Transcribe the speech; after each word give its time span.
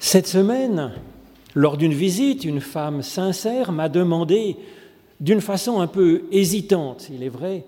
Cette 0.00 0.26
semaine, 0.26 0.92
lors 1.54 1.76
d'une 1.76 1.94
visite, 1.94 2.44
une 2.44 2.60
femme 2.60 3.02
sincère 3.02 3.70
m'a 3.70 3.88
demandé, 3.88 4.56
d'une 5.20 5.40
façon 5.40 5.80
un 5.80 5.86
peu 5.86 6.22
hésitante, 6.32 7.08
il 7.12 7.22
est 7.22 7.28
vrai, 7.28 7.64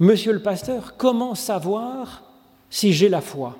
Monsieur 0.00 0.32
le 0.32 0.40
pasteur, 0.40 0.94
comment 0.96 1.34
savoir 1.34 2.22
si 2.70 2.94
j'ai 2.94 3.10
la 3.10 3.20
foi? 3.20 3.58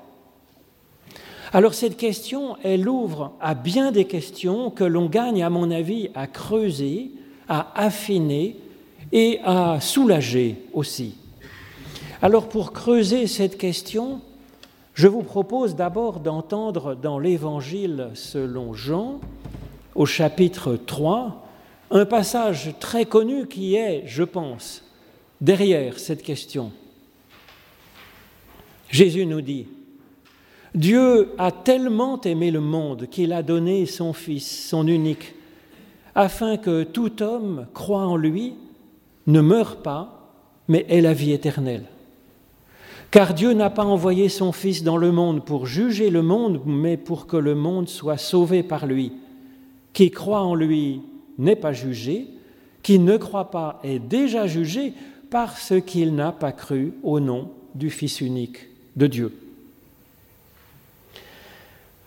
Alors 1.53 1.75
cette 1.75 1.97
question, 1.97 2.57
elle 2.63 2.89
ouvre 2.89 3.33
à 3.39 3.53
bien 3.53 3.91
des 3.91 4.05
questions 4.05 4.71
que 4.71 4.83
l'on 4.83 5.05
gagne, 5.05 5.43
à 5.43 5.51
mon 5.51 5.69
avis, 5.69 6.09
à 6.15 6.25
creuser, 6.25 7.11
à 7.47 7.71
affiner 7.75 8.57
et 9.11 9.39
à 9.43 9.79
soulager 9.79 10.55
aussi. 10.73 11.13
Alors 12.23 12.49
pour 12.49 12.73
creuser 12.73 13.27
cette 13.27 13.59
question, 13.59 14.21
je 14.93 15.07
vous 15.07 15.23
propose 15.23 15.75
d'abord 15.75 16.19
d'entendre 16.19 16.95
dans 16.95 17.19
l'Évangile 17.19 18.09
selon 18.13 18.73
Jean, 18.73 19.19
au 19.95 20.05
chapitre 20.05 20.75
3, 20.75 21.47
un 21.91 22.05
passage 22.05 22.73
très 22.79 23.05
connu 23.05 23.47
qui 23.47 23.75
est, 23.75 24.03
je 24.05 24.23
pense, 24.23 24.83
derrière 25.39 25.99
cette 25.99 26.23
question. 26.23 26.71
Jésus 28.89 29.25
nous 29.25 29.41
dit, 29.41 29.67
Dieu 30.75 31.33
a 31.37 31.51
tellement 31.51 32.19
aimé 32.21 32.51
le 32.51 32.61
monde 32.61 33.07
qu'il 33.07 33.33
a 33.33 33.43
donné 33.43 33.85
son 33.85 34.13
Fils, 34.13 34.67
son 34.69 34.87
unique, 34.87 35.35
afin 36.15 36.57
que 36.57 36.83
tout 36.83 37.21
homme 37.21 37.67
croit 37.73 38.05
en 38.05 38.15
lui, 38.15 38.55
ne 39.27 39.41
meure 39.41 39.77
pas, 39.77 40.33
mais 40.67 40.85
ait 40.89 41.01
la 41.01 41.13
vie 41.13 41.31
éternelle. 41.31 41.85
Car 43.11 43.33
Dieu 43.33 43.51
n'a 43.51 43.69
pas 43.69 43.83
envoyé 43.83 44.29
son 44.29 44.53
Fils 44.53 44.83
dans 44.83 44.95
le 44.95 45.11
monde 45.11 45.43
pour 45.43 45.65
juger 45.65 46.09
le 46.09 46.21
monde, 46.21 46.61
mais 46.65 46.95
pour 46.95 47.27
que 47.27 47.35
le 47.35 47.55
monde 47.55 47.89
soit 47.89 48.17
sauvé 48.17 48.63
par 48.63 48.85
lui. 48.85 49.11
Qui 49.91 50.11
croit 50.11 50.41
en 50.41 50.55
lui 50.55 51.01
n'est 51.37 51.57
pas 51.57 51.73
jugé, 51.73 52.27
qui 52.81 52.99
ne 52.99 53.17
croit 53.17 53.51
pas 53.51 53.81
est 53.83 53.99
déjà 53.99 54.47
jugé 54.47 54.93
parce 55.29 55.73
qu'il 55.85 56.15
n'a 56.15 56.31
pas 56.31 56.53
cru 56.53 56.93
au 57.03 57.19
nom 57.19 57.51
du 57.75 57.89
Fils 57.89 58.21
unique 58.21 58.69
de 58.95 59.07
Dieu. 59.07 59.37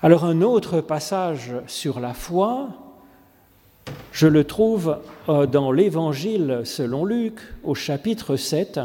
Alors 0.00 0.24
un 0.24 0.40
autre 0.40 0.80
passage 0.80 1.52
sur 1.66 2.00
la 2.00 2.14
foi, 2.14 2.68
je 4.12 4.26
le 4.26 4.44
trouve 4.44 4.98
euh, 5.28 5.46
dans 5.46 5.70
l'Évangile 5.70 6.62
selon 6.64 7.04
Luc 7.04 7.40
au 7.62 7.74
chapitre 7.74 8.36
7. 8.36 8.80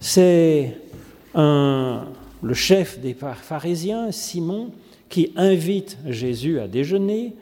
C'est 0.00 0.81
le 1.34 2.54
chef 2.54 2.98
des 3.00 3.14
pharisiens, 3.14 4.12
Simon, 4.12 4.70
qui 5.08 5.32
invite 5.36 5.98
Jésus 6.06 6.58
à 6.58 6.68
déjeuner, 6.68 7.34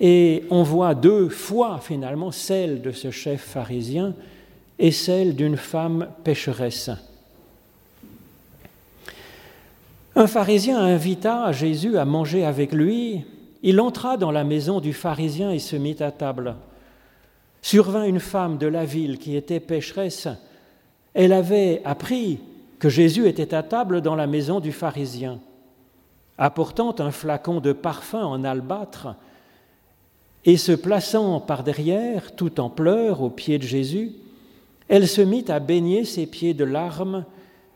et 0.00 0.44
on 0.50 0.62
voit 0.62 0.94
deux 0.94 1.28
fois 1.28 1.78
finalement 1.82 2.32
celle 2.32 2.82
de 2.82 2.90
ce 2.90 3.10
chef 3.10 3.40
pharisien 3.40 4.14
et 4.78 4.90
celle 4.90 5.36
d'une 5.36 5.56
femme 5.56 6.08
pécheresse. 6.24 6.90
Un 10.16 10.26
pharisien 10.26 10.78
invita 10.78 11.50
Jésus 11.52 11.96
à 11.96 12.04
manger 12.04 12.44
avec 12.44 12.72
lui. 12.72 13.24
Il 13.62 13.80
entra 13.80 14.16
dans 14.16 14.30
la 14.30 14.44
maison 14.44 14.80
du 14.80 14.92
pharisien 14.92 15.50
et 15.50 15.58
se 15.58 15.76
mit 15.76 15.96
à 16.00 16.10
table. 16.10 16.54
Survint 17.62 18.04
une 18.04 18.20
femme 18.20 18.58
de 18.58 18.66
la 18.66 18.84
ville 18.84 19.18
qui 19.18 19.36
était 19.36 19.60
pécheresse. 19.60 20.28
Elle 21.14 21.32
avait 21.32 21.80
appris 21.84 22.40
que 22.84 22.90
Jésus 22.90 23.26
était 23.26 23.54
à 23.54 23.62
table 23.62 24.02
dans 24.02 24.14
la 24.14 24.26
maison 24.26 24.60
du 24.60 24.70
pharisien. 24.70 25.40
Apportant 26.36 26.94
un 26.98 27.10
flacon 27.10 27.60
de 27.60 27.72
parfum 27.72 28.22
en 28.22 28.44
albâtre 28.44 29.16
et 30.44 30.58
se 30.58 30.72
plaçant 30.72 31.40
par 31.40 31.64
derrière, 31.64 32.36
tout 32.36 32.60
en 32.60 32.68
pleurs, 32.68 33.22
aux 33.22 33.30
pieds 33.30 33.56
de 33.56 33.62
Jésus, 33.62 34.12
elle 34.88 35.08
se 35.08 35.22
mit 35.22 35.46
à 35.48 35.60
baigner 35.60 36.04
ses 36.04 36.26
pieds 36.26 36.52
de 36.52 36.66
larmes 36.66 37.24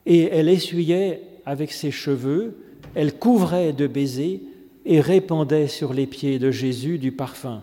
et 0.05 0.25
elle 0.25 0.51
essuyait 0.51 1.23
avec 1.47 1.73
ses 1.73 1.91
cheveux, 1.91 2.59
elle 2.95 3.19
couvrait 3.19 3.73
de 3.73 3.87
baisers 3.87 4.43
et 4.85 5.01
répandait 5.01 5.69
sur 5.69 5.95
les 5.95 6.07
pieds 6.07 6.39
de 6.39 6.51
Jésus 6.51 6.99
du 6.99 7.13
parfum. 7.13 7.63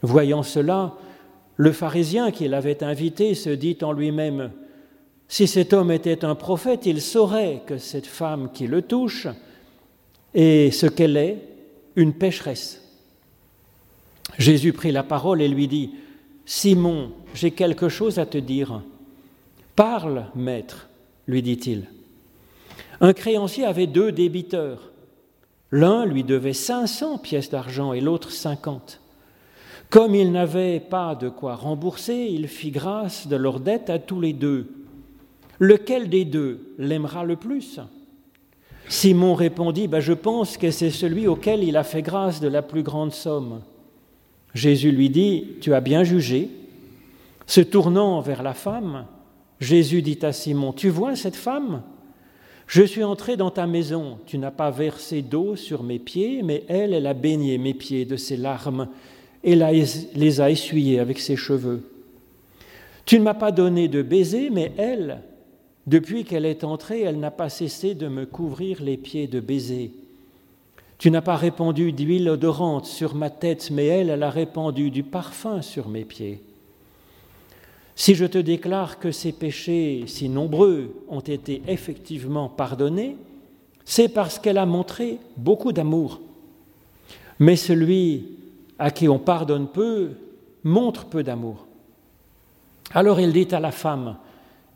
Voyant 0.00 0.42
cela, 0.42 0.94
le 1.56 1.72
pharisien 1.72 2.30
qui 2.30 2.48
l'avait 2.48 2.82
invité 2.82 3.34
se 3.34 3.50
dit 3.50 3.76
en 3.82 3.92
lui-même 3.92 4.50
si 5.28 5.46
cet 5.46 5.74
homme 5.74 5.90
était 5.90 6.24
un 6.24 6.34
prophète, 6.34 6.86
il 6.86 7.02
saurait 7.02 7.62
que 7.66 7.76
cette 7.76 8.06
femme 8.06 8.50
qui 8.52 8.66
le 8.66 8.80
touche 8.80 9.28
est 10.34 10.70
ce 10.70 10.86
qu'elle 10.86 11.18
est, 11.18 11.44
une 11.96 12.14
pécheresse. 12.14 12.82
Jésus 14.38 14.72
prit 14.72 14.92
la 14.92 15.02
parole 15.02 15.42
et 15.42 15.48
lui 15.48 15.68
dit, 15.68 15.90
Simon, 16.46 17.12
j'ai 17.34 17.50
quelque 17.50 17.90
chose 17.90 18.18
à 18.18 18.24
te 18.24 18.38
dire. 18.38 18.82
Parle, 19.76 20.26
maître, 20.34 20.88
lui 21.26 21.42
dit-il. 21.42 21.84
Un 23.00 23.12
créancier 23.12 23.64
avait 23.64 23.86
deux 23.86 24.12
débiteurs. 24.12 24.90
L'un 25.70 26.06
lui 26.06 26.24
devait 26.24 26.54
500 26.54 27.18
pièces 27.18 27.50
d'argent 27.50 27.92
et 27.92 28.00
l'autre 28.00 28.32
50. 28.32 29.00
Comme 29.90 30.14
il 30.14 30.32
n'avait 30.32 30.80
pas 30.80 31.14
de 31.14 31.28
quoi 31.28 31.54
rembourser, 31.54 32.28
il 32.30 32.48
fit 32.48 32.70
grâce 32.70 33.26
de 33.26 33.36
leur 33.36 33.60
dette 33.60 33.90
à 33.90 33.98
tous 33.98 34.20
les 34.20 34.32
deux. 34.32 34.77
Lequel 35.58 36.08
des 36.08 36.24
deux 36.24 36.74
l'aimera 36.78 37.24
le 37.24 37.36
plus? 37.36 37.80
Simon 38.88 39.34
répondit, 39.34 39.88
bah, 39.88 40.00
Je 40.00 40.12
pense 40.12 40.56
que 40.56 40.70
c'est 40.70 40.90
celui 40.90 41.26
auquel 41.26 41.62
il 41.62 41.76
a 41.76 41.84
fait 41.84 42.02
grâce 42.02 42.40
de 42.40 42.48
la 42.48 42.62
plus 42.62 42.82
grande 42.82 43.12
somme. 43.12 43.60
Jésus 44.54 44.92
lui 44.92 45.10
dit, 45.10 45.56
Tu 45.60 45.74
as 45.74 45.80
bien 45.80 46.04
jugé. 46.04 46.48
Se 47.46 47.60
tournant 47.60 48.20
vers 48.20 48.42
la 48.42 48.54
femme, 48.54 49.06
Jésus 49.60 50.02
dit 50.02 50.18
à 50.22 50.32
Simon, 50.32 50.72
Tu 50.72 50.88
vois 50.88 51.16
cette 51.16 51.36
femme? 51.36 51.82
Je 52.66 52.82
suis 52.82 53.02
entré 53.02 53.38
dans 53.38 53.50
ta 53.50 53.66
maison, 53.66 54.18
tu 54.26 54.36
n'as 54.36 54.50
pas 54.50 54.70
versé 54.70 55.22
d'eau 55.22 55.56
sur 55.56 55.82
mes 55.82 55.98
pieds, 55.98 56.42
mais 56.42 56.64
elle, 56.68 56.92
elle 56.92 57.06
a 57.06 57.14
baigné 57.14 57.56
mes 57.56 57.72
pieds 57.72 58.04
de 58.04 58.16
ses 58.16 58.36
larmes 58.36 58.88
et 59.42 59.56
les 59.56 60.40
a 60.42 60.50
essuyés 60.50 60.98
avec 60.98 61.18
ses 61.18 61.36
cheveux. 61.36 61.82
Tu 63.06 63.18
ne 63.18 63.24
m'as 63.24 63.32
pas 63.32 63.52
donné 63.52 63.88
de 63.88 64.02
baiser, 64.02 64.50
mais 64.50 64.72
elle, 64.76 65.22
depuis 65.88 66.24
qu'elle 66.24 66.44
est 66.44 66.64
entrée, 66.64 67.00
elle 67.00 67.18
n'a 67.18 67.30
pas 67.30 67.48
cessé 67.48 67.94
de 67.94 68.08
me 68.08 68.26
couvrir 68.26 68.82
les 68.82 68.98
pieds 68.98 69.26
de 69.26 69.40
baisers. 69.40 69.90
Tu 70.98 71.10
n'as 71.10 71.22
pas 71.22 71.36
répandu 71.36 71.92
d'huile 71.92 72.28
odorante 72.28 72.84
sur 72.84 73.14
ma 73.14 73.30
tête, 73.30 73.70
mais 73.70 73.86
elle, 73.86 74.10
elle 74.10 74.22
a 74.22 74.28
répandu 74.28 74.90
du 74.90 75.02
parfum 75.02 75.62
sur 75.62 75.88
mes 75.88 76.04
pieds. 76.04 76.42
Si 77.96 78.14
je 78.14 78.26
te 78.26 78.36
déclare 78.36 78.98
que 78.98 79.10
ces 79.12 79.32
péchés 79.32 80.04
si 80.06 80.28
nombreux 80.28 80.94
ont 81.08 81.20
été 81.20 81.62
effectivement 81.66 82.50
pardonnés, 82.50 83.16
c'est 83.86 84.10
parce 84.10 84.38
qu'elle 84.38 84.58
a 84.58 84.66
montré 84.66 85.18
beaucoup 85.38 85.72
d'amour. 85.72 86.20
Mais 87.38 87.56
celui 87.56 88.26
à 88.78 88.90
qui 88.90 89.08
on 89.08 89.18
pardonne 89.18 89.68
peu 89.68 90.10
montre 90.64 91.06
peu 91.06 91.22
d'amour. 91.22 91.66
Alors 92.92 93.20
il 93.20 93.32
dit 93.32 93.48
à 93.52 93.60
la 93.60 93.72
femme, 93.72 94.16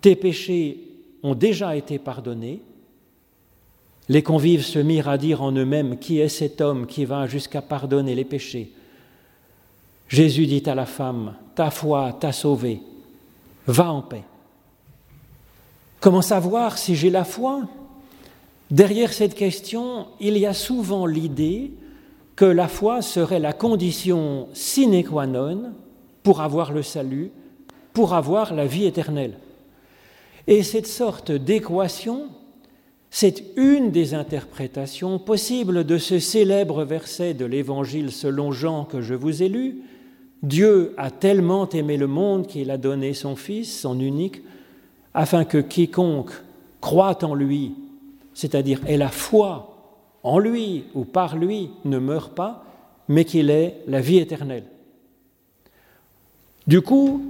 tes 0.00 0.16
péchés 0.16 0.91
ont 1.22 1.34
déjà 1.34 1.76
été 1.76 1.98
pardonnés. 1.98 2.62
Les 4.08 4.22
convives 4.22 4.64
se 4.64 4.78
mirent 4.78 5.08
à 5.08 5.18
dire 5.18 5.42
en 5.42 5.52
eux-mêmes, 5.52 5.98
Qui 5.98 6.20
est 6.20 6.28
cet 6.28 6.60
homme 6.60 6.86
qui 6.86 7.04
va 7.04 7.26
jusqu'à 7.26 7.62
pardonner 7.62 8.14
les 8.14 8.24
péchés? 8.24 8.72
Jésus 10.08 10.46
dit 10.46 10.62
à 10.66 10.74
la 10.74 10.86
femme, 10.86 11.34
Ta 11.54 11.70
foi 11.70 12.16
t'a 12.18 12.32
sauvée, 12.32 12.80
va 13.66 13.92
en 13.92 14.02
paix. 14.02 14.24
Comment 16.00 16.22
savoir 16.22 16.78
si 16.78 16.96
j'ai 16.96 17.10
la 17.10 17.24
foi? 17.24 17.62
Derrière 18.70 19.12
cette 19.12 19.34
question, 19.34 20.08
il 20.18 20.36
y 20.36 20.46
a 20.46 20.54
souvent 20.54 21.06
l'idée 21.06 21.72
que 22.34 22.44
la 22.44 22.68
foi 22.68 23.02
serait 23.02 23.38
la 23.38 23.52
condition 23.52 24.48
sine 24.54 25.04
qua 25.04 25.26
non 25.26 25.72
pour 26.22 26.40
avoir 26.40 26.72
le 26.72 26.82
salut, 26.82 27.30
pour 27.92 28.14
avoir 28.14 28.54
la 28.54 28.66
vie 28.66 28.86
éternelle. 28.86 29.38
Et 30.46 30.62
cette 30.62 30.86
sorte 30.86 31.30
d'équation, 31.30 32.28
c'est 33.10 33.44
une 33.56 33.90
des 33.90 34.14
interprétations 34.14 35.18
possibles 35.18 35.84
de 35.84 35.98
ce 35.98 36.18
célèbre 36.18 36.84
verset 36.84 37.34
de 37.34 37.44
l'Évangile 37.44 38.10
selon 38.10 38.52
Jean 38.52 38.84
que 38.84 39.02
je 39.02 39.14
vous 39.14 39.42
ai 39.42 39.48
lu. 39.48 39.82
Dieu 40.42 40.94
a 40.96 41.10
tellement 41.10 41.68
aimé 41.68 41.96
le 41.96 42.06
monde 42.06 42.46
qu'il 42.46 42.70
a 42.70 42.78
donné 42.78 43.14
son 43.14 43.36
Fils, 43.36 43.80
son 43.80 44.00
unique, 44.00 44.42
afin 45.14 45.44
que 45.44 45.58
quiconque 45.58 46.32
croit 46.80 47.22
en 47.24 47.34
lui, 47.34 47.74
c'est-à-dire 48.34 48.80
ait 48.86 48.96
la 48.96 49.10
foi 49.10 49.68
en 50.22 50.38
lui 50.38 50.84
ou 50.94 51.04
par 51.04 51.36
lui, 51.36 51.70
ne 51.84 51.98
meure 51.98 52.30
pas, 52.30 52.64
mais 53.08 53.24
qu'il 53.24 53.50
ait 53.50 53.76
la 53.86 54.00
vie 54.00 54.18
éternelle. 54.18 54.64
Du 56.66 56.80
coup, 56.80 57.22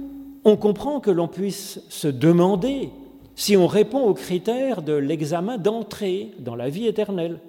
on 0.45 0.55
comprend 0.55 0.99
que 0.99 1.11
l'on 1.11 1.27
puisse 1.27 1.81
se 1.89 2.07
demander 2.07 2.89
si 3.35 3.57
on 3.57 3.67
répond 3.67 4.01
aux 4.01 4.13
critères 4.13 4.81
de 4.81 4.93
l'examen 4.93 5.57
d'entrée 5.57 6.31
dans 6.39 6.55
la 6.55 6.69
vie 6.69 6.87
éternelle. 6.87 7.39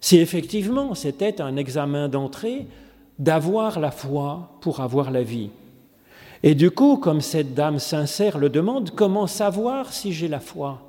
si 0.00 0.18
effectivement 0.18 0.94
c'était 0.94 1.40
un 1.40 1.56
examen 1.56 2.08
d'entrée 2.08 2.66
d'avoir 3.18 3.80
la 3.80 3.90
foi 3.90 4.58
pour 4.60 4.80
avoir 4.80 5.10
la 5.10 5.22
vie. 5.22 5.50
Et 6.42 6.54
du 6.54 6.70
coup, 6.70 6.98
comme 6.98 7.22
cette 7.22 7.54
dame 7.54 7.78
sincère 7.78 8.38
le 8.38 8.50
demande, 8.50 8.90
comment 8.90 9.26
savoir 9.26 9.92
si 9.92 10.12
j'ai 10.12 10.28
la 10.28 10.38
foi? 10.38 10.82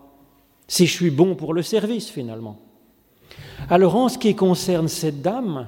Si 0.68 0.86
je 0.86 0.94
suis 0.94 1.10
bon 1.10 1.36
pour 1.36 1.54
le 1.54 1.62
service 1.62 2.10
finalement 2.10 2.58
Alors 3.70 3.96
en 3.96 4.10
ce 4.10 4.18
qui 4.18 4.36
concerne 4.36 4.90
cette 4.90 5.22
dame, 5.22 5.68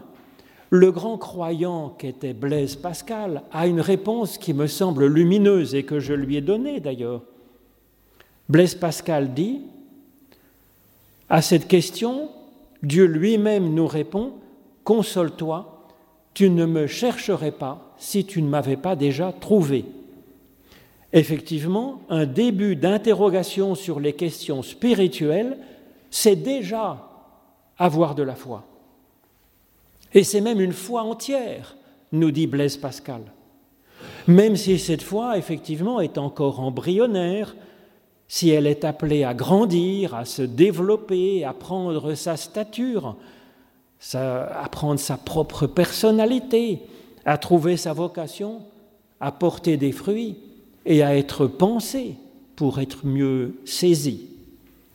le 0.69 0.91
grand 0.91 1.17
croyant 1.17 1.89
qu'était 1.97 2.33
Blaise 2.33 2.75
Pascal 2.75 3.41
a 3.51 3.65
une 3.65 3.81
réponse 3.81 4.37
qui 4.37 4.53
me 4.53 4.67
semble 4.67 5.07
lumineuse 5.07 5.73
et 5.73 5.83
que 5.83 5.99
je 5.99 6.13
lui 6.13 6.35
ai 6.35 6.41
donnée 6.41 6.79
d'ailleurs. 6.79 7.23
Blaise 8.49 8.73
Pascal 8.75 9.33
dit, 9.33 9.61
à 11.29 11.43
cette 11.43 11.67
question, 11.67 12.29
Dieu 12.81 13.05
lui-même 13.05 13.73
nous 13.73 13.87
répond, 13.87 14.33
Console-toi, 14.83 15.87
tu 16.33 16.49
ne 16.49 16.65
me 16.65 16.87
chercherais 16.87 17.51
pas 17.51 17.93
si 17.97 18.25
tu 18.25 18.41
ne 18.41 18.49
m'avais 18.49 18.77
pas 18.77 18.95
déjà 18.95 19.31
trouvé. 19.31 19.85
Effectivement, 21.13 22.01
un 22.09 22.25
début 22.25 22.75
d'interrogation 22.75 23.75
sur 23.75 23.99
les 23.99 24.13
questions 24.13 24.63
spirituelles, 24.63 25.57
c'est 26.09 26.35
déjà 26.35 27.07
avoir 27.77 28.15
de 28.15 28.23
la 28.23 28.35
foi. 28.35 28.63
Et 30.13 30.23
c'est 30.23 30.41
même 30.41 30.59
une 30.59 30.73
foi 30.73 31.03
entière, 31.03 31.75
nous 32.11 32.31
dit 32.31 32.47
Blaise 32.47 32.77
Pascal. 32.77 33.21
Même 34.27 34.55
si 34.55 34.79
cette 34.79 35.03
foi, 35.03 35.37
effectivement, 35.37 35.99
est 35.99 36.17
encore 36.17 36.59
embryonnaire, 36.59 37.55
si 38.31 38.51
elle 38.51 38.67
est 38.67 38.85
appelée 38.85 39.23
à 39.23 39.33
grandir, 39.33 40.13
à 40.13 40.23
se 40.23 40.43
développer, 40.43 41.43
à 41.43 41.51
prendre 41.51 42.13
sa 42.13 42.37
stature, 42.37 43.15
à 44.13 44.69
prendre 44.71 44.99
sa 44.99 45.17
propre 45.17 45.65
personnalité, 45.65 46.83
à 47.25 47.39
trouver 47.39 47.75
sa 47.75 47.91
vocation, 47.91 48.61
à 49.19 49.31
porter 49.31 49.77
des 49.77 49.91
fruits 49.91 50.37
et 50.85 51.01
à 51.01 51.17
être 51.17 51.47
pensée 51.47 52.17
pour 52.55 52.79
être 52.79 53.03
mieux 53.03 53.59
saisie. 53.65 54.27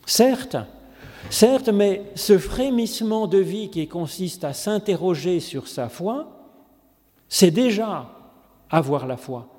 Certes, 0.05 0.55
certes, 1.29 1.67
mais 1.67 2.03
ce 2.15 2.37
frémissement 2.37 3.27
de 3.27 3.39
vie 3.39 3.69
qui 3.69 3.89
consiste 3.89 4.45
à 4.45 4.53
s'interroger 4.53 5.41
sur 5.41 5.67
sa 5.67 5.89
foi, 5.89 6.31
c'est 7.27 7.51
déjà 7.51 8.09
avoir 8.69 9.05
la 9.05 9.17
foi. 9.17 9.49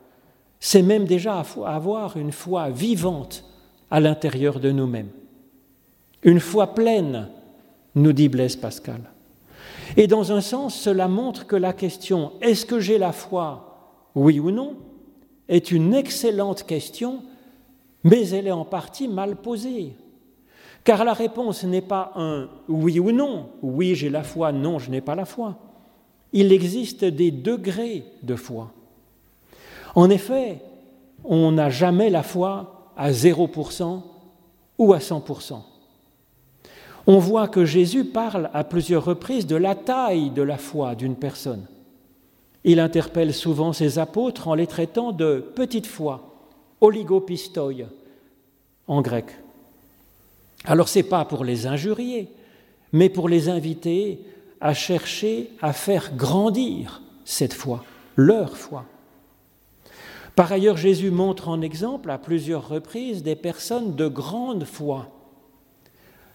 C'est 0.60 0.82
même 0.82 1.04
déjà 1.04 1.44
avoir 1.66 2.16
une 2.16 2.32
foi 2.32 2.70
vivante 2.70 3.44
à 3.90 4.00
l'intérieur 4.00 4.60
de 4.60 4.70
nous-mêmes. 4.70 5.10
Une 6.22 6.40
foi 6.40 6.74
pleine, 6.74 7.28
nous 7.94 8.12
dit 8.12 8.28
Blaise 8.28 8.56
Pascal. 8.56 9.00
Et 9.96 10.06
dans 10.06 10.32
un 10.32 10.40
sens, 10.40 10.74
cela 10.74 11.08
montre 11.08 11.46
que 11.46 11.56
la 11.56 11.72
question 11.72 12.32
est-ce 12.40 12.66
que 12.66 12.80
j'ai 12.80 12.98
la 12.98 13.12
foi, 13.12 14.02
oui 14.14 14.40
ou 14.40 14.50
non, 14.50 14.74
est 15.48 15.70
une 15.70 15.94
excellente 15.94 16.64
question, 16.64 17.22
mais 18.02 18.28
elle 18.30 18.48
est 18.48 18.52
en 18.52 18.64
partie 18.64 19.08
mal 19.08 19.36
posée. 19.36 19.92
Car 20.84 21.04
la 21.04 21.14
réponse 21.14 21.64
n'est 21.64 21.80
pas 21.80 22.12
un 22.16 22.48
oui 22.68 22.98
ou 22.98 23.12
non, 23.12 23.48
oui 23.62 23.94
j'ai 23.94 24.10
la 24.10 24.22
foi, 24.22 24.52
non 24.52 24.78
je 24.78 24.90
n'ai 24.90 25.00
pas 25.00 25.14
la 25.14 25.24
foi. 25.24 25.56
Il 26.32 26.52
existe 26.52 27.04
des 27.04 27.30
degrés 27.30 28.04
de 28.22 28.36
foi. 28.36 28.72
En 29.94 30.10
effet, 30.10 30.60
on 31.24 31.52
n'a 31.52 31.70
jamais 31.70 32.10
la 32.10 32.22
foi 32.22 32.75
à 32.96 33.12
0% 33.12 34.02
ou 34.78 34.92
à 34.92 34.98
100%. 34.98 35.60
On 37.06 37.18
voit 37.18 37.48
que 37.48 37.64
Jésus 37.64 38.04
parle 38.04 38.50
à 38.52 38.64
plusieurs 38.64 39.04
reprises 39.04 39.46
de 39.46 39.56
la 39.56 39.74
taille 39.74 40.30
de 40.30 40.42
la 40.42 40.58
foi 40.58 40.94
d'une 40.94 41.14
personne. 41.14 41.66
Il 42.64 42.80
interpelle 42.80 43.32
souvent 43.32 43.72
ses 43.72 43.98
apôtres 44.00 44.48
en 44.48 44.54
les 44.54 44.66
traitant 44.66 45.12
de 45.12 45.44
petite 45.54 45.86
foi, 45.86 46.34
oligopistoi 46.80 47.86
en 48.88 49.02
grec. 49.02 49.26
Alors 50.64 50.88
ce 50.88 50.98
n'est 50.98 51.04
pas 51.04 51.24
pour 51.24 51.44
les 51.44 51.66
injurier, 51.66 52.28
mais 52.92 53.08
pour 53.08 53.28
les 53.28 53.48
inviter 53.48 54.20
à 54.60 54.74
chercher 54.74 55.50
à 55.62 55.72
faire 55.72 56.16
grandir 56.16 57.02
cette 57.24 57.54
foi, 57.54 57.84
leur 58.16 58.56
foi. 58.56 58.84
Par 60.36 60.52
ailleurs, 60.52 60.76
Jésus 60.76 61.10
montre 61.10 61.48
en 61.48 61.62
exemple 61.62 62.10
à 62.10 62.18
plusieurs 62.18 62.68
reprises 62.68 63.22
des 63.22 63.34
personnes 63.34 63.96
de 63.96 64.06
grande 64.06 64.64
foi. 64.64 65.08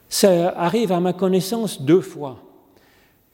Ça 0.09 0.49
arrive 0.49 0.91
à 0.91 0.99
ma 0.99 1.13
connaissance 1.13 1.83
deux 1.83 2.01
fois. 2.01 2.39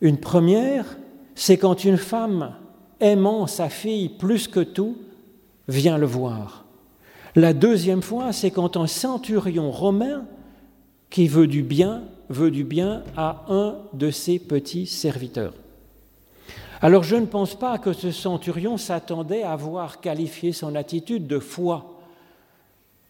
Une 0.02 0.20
première, 0.20 0.98
c'est 1.36 1.58
quand 1.58 1.86
une 1.86 1.98
femme, 1.98 2.54
aimant 3.00 3.48
sa 3.48 3.70
fille 3.70 4.10
plus 4.10 4.50
que 4.50 4.60
tout, 4.60 4.98
vient 5.70 5.98
le 5.98 6.06
voir. 6.06 6.66
La 7.36 7.54
deuxième 7.54 8.02
fois, 8.02 8.34
c'est 8.34 8.52
quand 8.52 8.76
un 8.76 8.88
centurion 8.88 9.72
romain 9.72 10.26
qui 11.10 11.30
veut 11.30 11.48
du 11.48 11.64
bien, 11.64 12.04
veut 12.30 12.52
du 12.52 12.66
bien 12.66 13.04
à 13.16 13.46
un 13.48 13.78
de 13.94 14.12
ses 14.12 14.38
petits 14.38 14.86
serviteurs. 14.86 15.54
Alors 16.82 17.04
je 17.04 17.16
ne 17.16 17.26
pense 17.26 17.56
pas 17.56 17.80
que 17.80 17.94
ce 17.94 18.12
centurion 18.12 18.78
s'attendait 18.78 19.44
à 19.44 19.56
voir 19.56 20.00
qualifié 20.00 20.52
son 20.54 20.76
attitude 20.76 21.26
de 21.26 21.40
foi, 21.40 21.96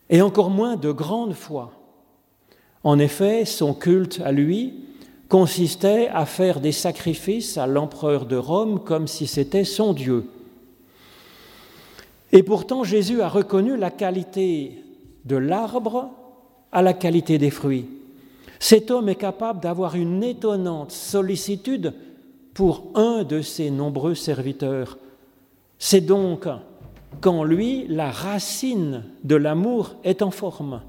et 0.10 0.22
encore 0.22 0.50
moins 0.50 0.78
de 0.78 0.92
grande 0.92 1.34
foi. 1.34 1.74
En 2.84 2.98
effet, 2.98 3.44
son 3.44 3.74
culte 3.74 4.22
à 4.24 4.32
lui 4.32 4.86
consistait 5.28 6.08
à 6.08 6.26
faire 6.26 6.62
des 6.62 6.72
sacrifices 6.72 7.58
à 7.58 7.68
l'empereur 7.68 8.26
de 8.26 8.38
Rome 8.38 8.80
comme 8.86 9.08
si 9.08 9.28
c'était 9.28 9.66
son 9.66 9.92
Dieu. 9.92 10.30
Et 12.32 12.44
pourtant 12.44 12.86
Jésus 12.86 13.22
a 13.22 13.28
reconnu 13.28 13.76
la 13.76 13.92
qualité 13.92 14.82
de 15.26 15.36
l'arbre 15.36 16.10
à 16.72 16.82
la 16.82 16.94
qualité 16.94 17.38
des 17.38 17.50
fruits. 17.50 17.90
Cet 18.60 18.90
homme 18.92 19.10
est 19.10 19.16
capable 19.16 19.60
d'avoir 19.60 19.96
une 19.96 20.24
étonnante 20.24 20.92
sollicitude 20.92 21.94
pour 22.58 22.86
un 22.96 23.24
de 23.24 23.44
ses 23.44 23.70
nombreux 23.70 24.16
serviteurs. 24.16 24.98
C'est 25.78 26.02
donc 26.02 26.48
qu'en 27.22 27.44
lui, 27.44 27.86
la 27.88 28.10
racine 28.10 29.04
de 29.24 29.36
l'amour 29.36 29.94
est 30.04 30.24
en 30.24 30.32
forme. 30.32 30.82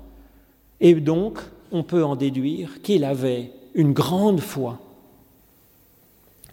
Et 0.81 0.95
donc, 0.95 1.41
on 1.71 1.83
peut 1.83 2.03
en 2.03 2.17
déduire 2.17 2.81
qu'il 2.81 3.05
avait 3.05 3.53
une 3.75 3.93
grande 3.93 4.41
foi. 4.41 4.81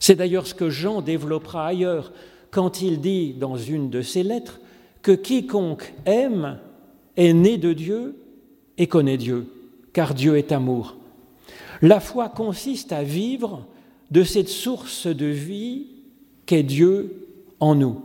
C'est 0.01 0.15
d'ailleurs 0.15 0.47
ce 0.47 0.53
que 0.53 0.69
Jean 0.69 1.01
développera 1.01 1.65
ailleurs 1.65 2.11
quand 2.51 2.81
il 2.81 2.99
dit 2.99 3.35
dans 3.35 3.55
une 3.55 3.89
de 3.89 4.01
ses 4.01 4.21
lettres 4.21 4.59
que 5.01 5.13
quiconque 5.13 5.93
aime 6.05 6.59
est 7.15 7.31
né 7.31 7.57
de 7.57 7.71
Dieu 7.71 8.17
et 8.77 8.87
connaît 8.87 9.15
Dieu, 9.15 9.47
car 9.93 10.13
Dieu 10.13 10.37
est 10.37 10.51
amour. 10.51 10.97
La 11.81 12.01
foi 12.01 12.27
consiste 12.27 12.91
à 12.91 13.03
vivre 13.03 13.65
de 14.11 14.23
cette 14.23 14.49
source 14.49 15.07
de 15.07 15.25
vie 15.25 15.87
qu'est 16.45 16.63
Dieu 16.63 17.27
en 17.59 17.75
nous. 17.75 18.01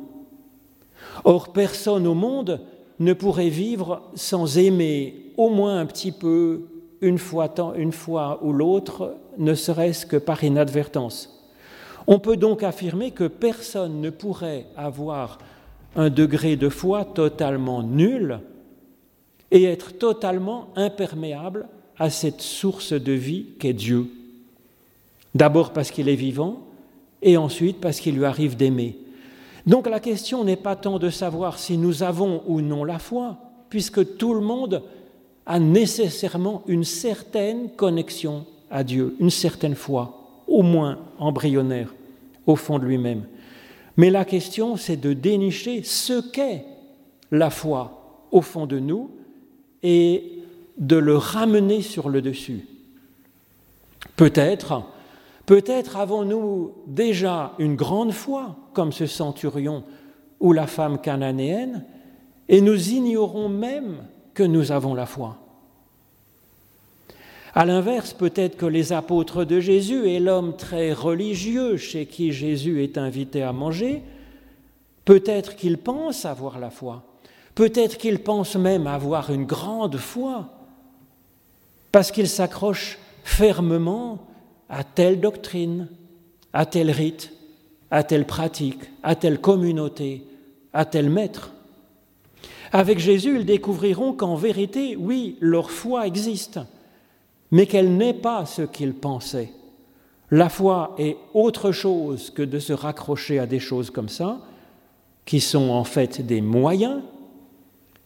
Or, 1.24 1.52
personne 1.52 2.06
au 2.06 2.14
monde 2.14 2.60
ne 2.98 3.12
pourrait 3.12 3.48
vivre 3.48 4.02
sans 4.14 4.58
aimer 4.58 5.32
au 5.36 5.50
moins 5.50 5.80
un 5.80 5.86
petit 5.86 6.12
peu, 6.12 6.62
une 7.00 7.18
fois, 7.18 7.52
une 7.76 7.92
fois 7.92 8.40
ou 8.42 8.52
l'autre, 8.52 9.16
ne 9.38 9.54
serait-ce 9.54 10.06
que 10.06 10.16
par 10.16 10.44
inadvertance. 10.44 11.36
On 12.06 12.18
peut 12.18 12.36
donc 12.36 12.62
affirmer 12.62 13.10
que 13.10 13.24
personne 13.24 14.00
ne 14.00 14.10
pourrait 14.10 14.66
avoir 14.76 15.38
un 15.96 16.10
degré 16.10 16.56
de 16.56 16.68
foi 16.68 17.04
totalement 17.04 17.82
nul 17.82 18.40
et 19.50 19.64
être 19.64 19.98
totalement 19.98 20.68
imperméable 20.76 21.68
à 21.98 22.10
cette 22.10 22.40
source 22.40 22.92
de 22.92 23.12
vie 23.12 23.46
qu'est 23.58 23.72
Dieu. 23.72 24.06
D'abord 25.34 25.72
parce 25.72 25.90
qu'il 25.90 26.08
est 26.08 26.16
vivant 26.16 26.60
et 27.22 27.36
ensuite 27.36 27.80
parce 27.80 28.00
qu'il 28.00 28.16
lui 28.16 28.24
arrive 28.24 28.56
d'aimer. 28.56 28.98
Donc 29.66 29.88
la 29.88 30.00
question 30.00 30.44
n'est 30.44 30.56
pas 30.56 30.76
tant 30.76 30.98
de 30.98 31.10
savoir 31.10 31.58
si 31.58 31.76
nous 31.76 32.02
avons 32.02 32.42
ou 32.46 32.60
non 32.60 32.84
la 32.84 32.98
foi, 32.98 33.38
puisque 33.68 34.16
tout 34.16 34.34
le 34.34 34.40
monde 34.40 34.82
a 35.46 35.58
nécessairement 35.58 36.62
une 36.66 36.84
certaine 36.84 37.70
connexion 37.70 38.46
à 38.70 38.84
Dieu, 38.84 39.16
une 39.20 39.30
certaine 39.30 39.74
foi, 39.74 40.42
au 40.46 40.62
moins 40.62 40.98
embryonnaire, 41.18 41.94
au 42.46 42.56
fond 42.56 42.78
de 42.78 42.86
lui-même. 42.86 43.24
Mais 43.96 44.10
la 44.10 44.24
question, 44.24 44.76
c'est 44.76 44.96
de 44.96 45.12
dénicher 45.12 45.82
ce 45.82 46.20
qu'est 46.30 46.64
la 47.30 47.50
foi 47.50 48.26
au 48.30 48.42
fond 48.42 48.66
de 48.66 48.78
nous 48.78 49.10
et 49.82 50.42
de 50.78 50.96
le 50.96 51.16
ramener 51.16 51.82
sur 51.82 52.08
le 52.08 52.22
dessus. 52.22 52.66
Peut-être 54.16 54.82
Peut-être 55.50 55.96
avons-nous 55.96 56.74
déjà 56.86 57.54
une 57.58 57.74
grande 57.74 58.12
foi, 58.12 58.54
comme 58.72 58.92
ce 58.92 59.06
centurion 59.06 59.82
ou 60.38 60.52
la 60.52 60.68
femme 60.68 61.00
cananéenne, 61.00 61.84
et 62.48 62.60
nous 62.60 62.90
ignorons 62.90 63.48
même 63.48 64.04
que 64.32 64.44
nous 64.44 64.70
avons 64.70 64.94
la 64.94 65.06
foi. 65.06 65.38
À 67.52 67.64
l'inverse, 67.64 68.12
peut-être 68.12 68.56
que 68.56 68.64
les 68.64 68.92
apôtres 68.92 69.44
de 69.44 69.58
Jésus 69.58 70.06
et 70.06 70.20
l'homme 70.20 70.54
très 70.56 70.92
religieux 70.92 71.76
chez 71.78 72.06
qui 72.06 72.30
Jésus 72.30 72.84
est 72.84 72.96
invité 72.96 73.42
à 73.42 73.52
manger, 73.52 74.04
peut-être 75.04 75.56
qu'ils 75.56 75.78
pensent 75.78 76.26
avoir 76.26 76.60
la 76.60 76.70
foi, 76.70 77.02
peut-être 77.56 77.98
qu'ils 77.98 78.20
pensent 78.20 78.54
même 78.54 78.86
avoir 78.86 79.32
une 79.32 79.46
grande 79.46 79.96
foi, 79.96 80.48
parce 81.90 82.12
qu'ils 82.12 82.28
s'accrochent 82.28 83.00
fermement 83.24 84.29
à 84.70 84.84
telle 84.84 85.20
doctrine, 85.20 85.88
à 86.52 86.64
tel 86.64 86.90
rite, 86.90 87.32
à 87.90 88.04
telle 88.04 88.26
pratique, 88.26 88.80
à 89.02 89.16
telle 89.16 89.40
communauté, 89.40 90.24
à 90.72 90.84
tel 90.84 91.10
maître. 91.10 91.52
Avec 92.72 93.00
Jésus, 93.00 93.36
ils 93.36 93.46
découvriront 93.46 94.12
qu'en 94.12 94.36
vérité, 94.36 94.96
oui, 94.96 95.36
leur 95.40 95.72
foi 95.72 96.06
existe, 96.06 96.60
mais 97.50 97.66
qu'elle 97.66 97.96
n'est 97.96 98.14
pas 98.14 98.46
ce 98.46 98.62
qu'ils 98.62 98.94
pensaient. 98.94 99.52
La 100.30 100.48
foi 100.48 100.94
est 100.98 101.16
autre 101.34 101.72
chose 101.72 102.30
que 102.30 102.42
de 102.42 102.60
se 102.60 102.72
raccrocher 102.72 103.40
à 103.40 103.46
des 103.46 103.58
choses 103.58 103.90
comme 103.90 104.08
ça, 104.08 104.38
qui 105.24 105.40
sont 105.40 105.70
en 105.70 105.82
fait 105.82 106.24
des 106.24 106.40
moyens. 106.40 107.02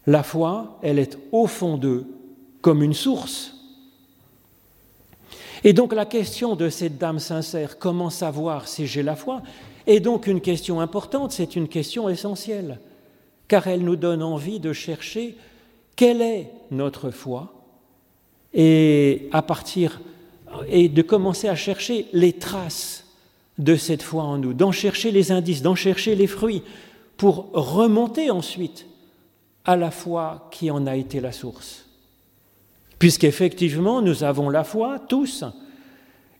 La 0.07 0.23
foi, 0.23 0.79
elle 0.83 0.99
est 0.99 1.19
au 1.33 1.47
fond 1.47 1.77
d'eux 1.77 2.07
comme 2.63 2.83
une 2.83 2.95
source. 2.95 3.54
Et 5.65 5.73
donc 5.73 5.95
la 5.95 6.05
question 6.05 6.57
de 6.57 6.69
cette 6.69 6.99
dame 6.99 7.19
sincère, 7.19 7.79
comment 7.79 8.11
savoir 8.11 8.69
si 8.69 8.87
j'ai 8.87 9.03
la 9.03 9.17
foi, 9.17 9.43
est 9.87 10.01
donc 10.01 10.27
une 10.27 10.43
question 10.43 10.81
importante, 10.81 11.33
c'est 11.33 11.57
une 11.57 11.69
question 11.69 12.09
essentielle, 12.09 12.79
car 13.49 13.67
elle 13.67 13.83
nous 13.83 13.97
donne 13.97 14.23
envie 14.23 14.61
de 14.61 14.75
chercher 14.75 15.37
quelle 15.97 16.21
est 16.21 16.51
notre 16.71 17.11
foi 17.11 17.55
et 18.53 19.29
à 19.33 19.43
partir 19.43 20.01
et 20.69 20.89
de 20.89 21.03
commencer 21.03 21.49
à 21.49 21.57
chercher 21.57 22.07
les 22.13 22.35
traces 22.35 23.07
de 23.59 23.77
cette 23.77 24.03
foi 24.03 24.23
en 24.23 24.39
nous, 24.39 24.53
d'en 24.53 24.73
chercher 24.73 25.11
les 25.11 25.33
indices, 25.33 25.63
d'en 25.63 25.75
chercher 25.75 26.15
les 26.15 26.27
fruits, 26.27 26.63
pour 27.17 27.51
remonter 27.53 28.31
ensuite 28.31 28.87
à 29.65 29.77
la 29.77 29.91
foi 29.91 30.49
qui 30.51 30.71
en 30.71 30.87
a 30.87 30.97
été 30.97 31.21
la 31.21 31.33
source. 31.33 31.84
Puisqu'effectivement, 33.05 34.01
nous 34.01 34.25
avons 34.25 34.49
la 34.49 34.65
foi, 34.65 34.99
tous. 34.99 35.45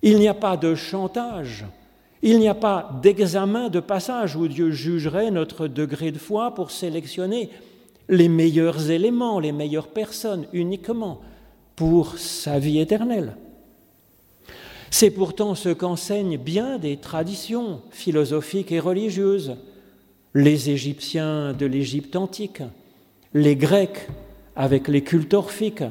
Il 0.01 0.17
n'y 0.17 0.29
a 0.29 0.33
pas 0.33 0.57
de 0.57 0.75
chantage, 0.75 1.67
il 2.23 2.39
n'y 2.39 2.49
a 2.49 2.55
pas 2.55 2.99
d'examen 3.03 3.69
de 3.69 3.81
passage 3.81 4.35
où 4.35 4.49
Dieu 4.49 4.71
jugerait 4.71 5.31
notre 5.31 5.69
degré 5.69 6.11
de 6.11 6.17
foi 6.17 6.55
pour 6.55 6.71
sélectionner 6.71 7.51
les 8.09 8.31
meilleurs 8.31 8.91
éléments, 8.91 9.41
les 9.41 9.53
meilleures 9.53 9.89
personnes 9.89 10.47
uniquement 10.55 11.21
pour 11.77 12.17
sa 12.17 12.59
vie 12.59 12.79
éternelle. 12.79 13.37
C'est 14.89 15.11
pourtant 15.11 15.55
ce 15.55 15.69
qu'enseignent 15.69 16.39
bien 16.39 16.79
des 16.79 16.97
traditions 16.97 17.83
philosophiques 17.91 18.73
et 18.73 18.81
religieuses, 18.81 19.57
les 20.33 20.71
Égyptiens 20.71 21.53
de 21.53 21.67
l'Égypte 21.67 22.17
antique, 22.17 22.63
les 23.35 23.55
Grecs 23.55 24.09
avec 24.57 24.89
les 24.89 25.03
cultes 25.03 25.35
orphiques, 25.35 25.85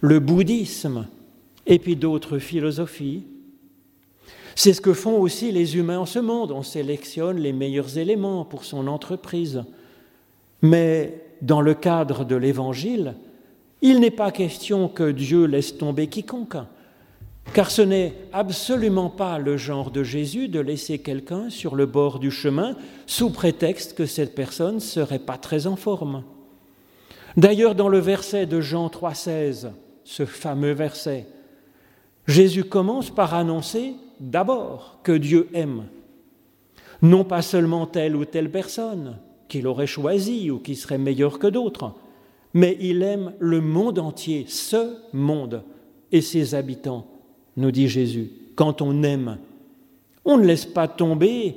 le 0.00 0.18
bouddhisme 0.18 1.06
et 1.66 1.78
puis 1.78 1.96
d'autres 1.96 2.38
philosophies. 2.38 3.24
C'est 4.54 4.72
ce 4.72 4.80
que 4.80 4.92
font 4.92 5.18
aussi 5.20 5.52
les 5.52 5.76
humains 5.76 6.00
en 6.00 6.06
ce 6.06 6.18
monde. 6.18 6.52
On 6.52 6.62
sélectionne 6.62 7.38
les 7.38 7.52
meilleurs 7.52 7.98
éléments 7.98 8.44
pour 8.44 8.64
son 8.64 8.86
entreprise. 8.86 9.62
Mais 10.62 11.22
dans 11.40 11.60
le 11.60 11.74
cadre 11.74 12.24
de 12.24 12.36
l'Évangile, 12.36 13.14
il 13.82 14.00
n'est 14.00 14.10
pas 14.10 14.30
question 14.30 14.88
que 14.88 15.10
Dieu 15.10 15.46
laisse 15.46 15.78
tomber 15.78 16.08
quiconque, 16.08 16.56
car 17.54 17.70
ce 17.70 17.80
n'est 17.80 18.12
absolument 18.32 19.08
pas 19.08 19.38
le 19.38 19.56
genre 19.56 19.90
de 19.90 20.02
Jésus 20.02 20.48
de 20.48 20.60
laisser 20.60 20.98
quelqu'un 20.98 21.48
sur 21.48 21.74
le 21.74 21.86
bord 21.86 22.18
du 22.18 22.30
chemin 22.30 22.76
sous 23.06 23.30
prétexte 23.30 23.94
que 23.94 24.04
cette 24.04 24.34
personne 24.34 24.74
ne 24.76 24.80
serait 24.80 25.18
pas 25.18 25.38
très 25.38 25.66
en 25.66 25.76
forme. 25.76 26.24
D'ailleurs, 27.36 27.74
dans 27.74 27.88
le 27.88 27.98
verset 27.98 28.44
de 28.44 28.60
Jean 28.60 28.88
3,16, 28.88 29.70
ce 30.10 30.26
fameux 30.26 30.72
verset, 30.72 31.24
Jésus 32.26 32.64
commence 32.64 33.10
par 33.10 33.32
annoncer 33.32 33.94
d'abord 34.18 34.98
que 35.04 35.12
Dieu 35.12 35.48
aime, 35.54 35.84
non 37.00 37.22
pas 37.22 37.42
seulement 37.42 37.86
telle 37.86 38.16
ou 38.16 38.24
telle 38.24 38.50
personne 38.50 39.18
qu'il 39.46 39.68
aurait 39.68 39.86
choisie 39.86 40.50
ou 40.50 40.58
qui 40.58 40.74
serait 40.74 40.98
meilleure 40.98 41.38
que 41.38 41.46
d'autres, 41.46 41.94
mais 42.54 42.76
il 42.80 43.04
aime 43.04 43.34
le 43.38 43.60
monde 43.60 44.00
entier, 44.00 44.46
ce 44.48 44.96
monde 45.12 45.62
et 46.10 46.22
ses 46.22 46.56
habitants, 46.56 47.06
nous 47.56 47.70
dit 47.70 47.88
Jésus. 47.88 48.32
Quand 48.56 48.82
on 48.82 49.04
aime, 49.04 49.38
on 50.24 50.38
ne 50.38 50.44
laisse 50.44 50.66
pas 50.66 50.88
tomber 50.88 51.56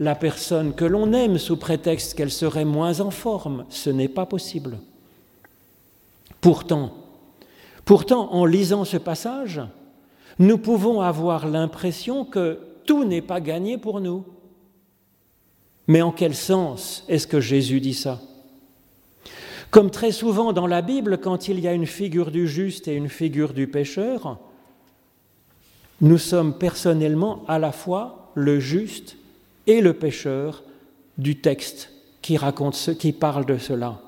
la 0.00 0.16
personne 0.16 0.74
que 0.74 0.84
l'on 0.84 1.12
aime 1.12 1.38
sous 1.38 1.56
prétexte 1.56 2.14
qu'elle 2.14 2.32
serait 2.32 2.64
moins 2.64 2.98
en 2.98 3.12
forme. 3.12 3.66
Ce 3.68 3.88
n'est 3.88 4.08
pas 4.08 4.26
possible. 4.26 4.78
Pourtant, 6.40 7.03
pourtant, 7.84 8.32
en 8.32 8.44
lisant 8.44 8.84
ce 8.84 8.96
passage, 8.96 9.60
nous 10.38 10.58
pouvons 10.58 11.00
avoir 11.00 11.46
l'impression 11.46 12.24
que 12.24 12.58
tout 12.86 13.04
n'est 13.04 13.22
pas 13.22 13.40
gagné 13.40 13.78
pour 13.78 14.00
nous. 14.00 14.24
Mais 15.86 16.02
en 16.02 16.12
quel 16.12 16.34
sens 16.34 17.04
est-ce 17.08 17.26
que 17.26 17.40
Jésus 17.40 17.80
dit 17.80 17.94
ça? 17.94 18.20
Comme 19.70 19.90
très 19.90 20.12
souvent 20.12 20.52
dans 20.52 20.66
la 20.66 20.82
Bible, 20.82 21.18
quand 21.18 21.48
il 21.48 21.60
y 21.60 21.68
a 21.68 21.72
une 21.72 21.86
figure 21.86 22.30
du 22.30 22.46
juste 22.46 22.88
et 22.88 22.94
une 22.94 23.08
figure 23.08 23.52
du 23.52 23.66
pécheur, 23.66 24.38
nous 26.00 26.18
sommes 26.18 26.56
personnellement 26.56 27.44
à 27.48 27.58
la 27.58 27.72
fois 27.72 28.30
le 28.34 28.60
juste 28.60 29.16
et 29.66 29.80
le 29.80 29.94
pécheur 29.94 30.62
du 31.18 31.40
texte 31.40 31.90
qui 32.22 32.36
raconte 32.36 32.74
ce, 32.74 32.90
qui 32.90 33.12
parle 33.12 33.46
de 33.46 33.58
cela. 33.58 34.00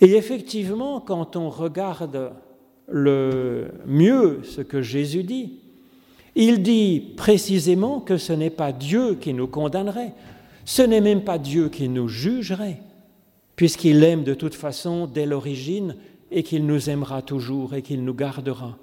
Et 0.00 0.16
effectivement, 0.16 1.00
quand 1.00 1.36
on 1.36 1.50
regarde 1.50 2.32
le 2.88 3.68
mieux 3.86 4.40
ce 4.44 4.60
que 4.60 4.82
Jésus 4.82 5.22
dit, 5.22 5.52
il 6.34 6.62
dit 6.62 7.12
précisément 7.16 8.00
que 8.00 8.16
ce 8.16 8.32
n'est 8.32 8.50
pas 8.50 8.72
Dieu 8.72 9.14
qui 9.14 9.32
nous 9.32 9.46
condamnerait, 9.46 10.12
ce 10.64 10.82
n'est 10.82 11.00
même 11.00 11.22
pas 11.22 11.38
Dieu 11.38 11.68
qui 11.68 11.88
nous 11.88 12.08
jugerait, 12.08 12.80
puisqu'il 13.56 14.02
aime 14.02 14.24
de 14.24 14.34
toute 14.34 14.54
façon 14.54 15.06
dès 15.06 15.26
l'origine 15.26 15.96
et 16.30 16.42
qu'il 16.42 16.66
nous 16.66 16.90
aimera 16.90 17.22
toujours 17.22 17.74
et 17.74 17.82
qu'il 17.82 18.04
nous 18.04 18.14
gardera. 18.14 18.76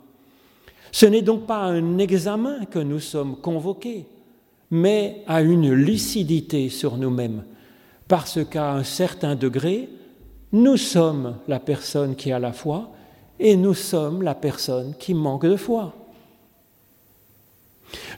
Ce 0.91 1.05
n'est 1.05 1.21
donc 1.21 1.45
pas 1.45 1.63
un 1.63 1.97
examen 1.97 2.65
que 2.65 2.79
nous 2.79 2.99
sommes 2.99 3.35
convoqués, 3.35 4.05
mais 4.69 5.23
à 5.27 5.41
une 5.41 5.71
lucidité 5.73 6.69
sur 6.69 6.97
nous-mêmes, 6.97 7.43
parce 8.07 8.39
qu'à 8.45 8.73
un 8.73 8.83
certain 8.83 9.35
degré, 9.35 9.89
nous 10.53 10.77
sommes 10.77 11.35
la 11.47 11.59
personne 11.59 12.15
qui 12.15 12.31
a 12.31 12.39
la 12.39 12.53
foi 12.53 12.91
et 13.41 13.57
nous 13.57 13.73
sommes 13.73 14.21
la 14.21 14.35
personne 14.35 14.93
qui 14.97 15.13
manque 15.13 15.45
de 15.45 15.57
foi. 15.57 15.93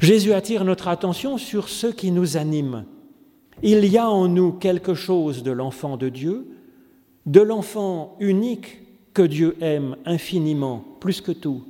Jésus 0.02 0.34
attire 0.34 0.66
notre 0.66 0.90
attention 0.90 1.38
sur 1.38 1.70
ce 1.70 1.88
qui 1.88 2.12
nous 2.12 2.38
anime, 2.38 2.86
il 3.64 3.86
y 3.86 3.98
a 3.98 4.10
en 4.10 4.28
nous 4.28 4.52
quelque 4.52 4.94
chose 4.94 5.42
de 5.42 5.52
l'enfant 5.52 5.96
de 5.96 6.10
Dieu, 6.10 6.46
de 7.26 7.40
l'enfant 7.40 8.18
unique 8.20 8.82
que 9.14 9.22
Dieu 9.22 9.56
aime 9.62 9.96
infiniment, 10.06 10.84
plus 11.00 11.22
que 11.22 11.32
tout. 11.32 11.64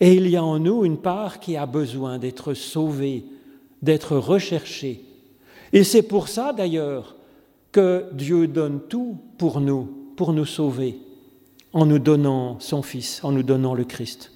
Et 0.00 0.14
il 0.14 0.28
y 0.28 0.36
a 0.36 0.42
en 0.42 0.58
nous 0.58 0.84
une 0.84 0.96
part 0.96 1.40
qui 1.40 1.56
a 1.56 1.66
besoin 1.66 2.18
d'être 2.18 2.54
sauvée, 2.54 3.24
d'être 3.82 4.16
recherchée. 4.16 5.04
Et 5.74 5.84
c'est 5.84 6.02
pour 6.02 6.28
ça 6.28 6.52
d'ailleurs 6.52 7.16
que 7.70 8.06
Dieu 8.12 8.46
donne 8.46 8.80
tout 8.88 9.18
pour 9.36 9.60
nous, 9.60 9.88
pour 10.16 10.32
nous 10.32 10.46
sauver, 10.46 10.98
en 11.72 11.86
nous 11.86 11.98
donnant 11.98 12.58
son 12.60 12.82
Fils, 12.82 13.22
en 13.24 13.32
nous 13.32 13.42
donnant 13.42 13.74
le 13.74 13.84
Christ. 13.84 14.32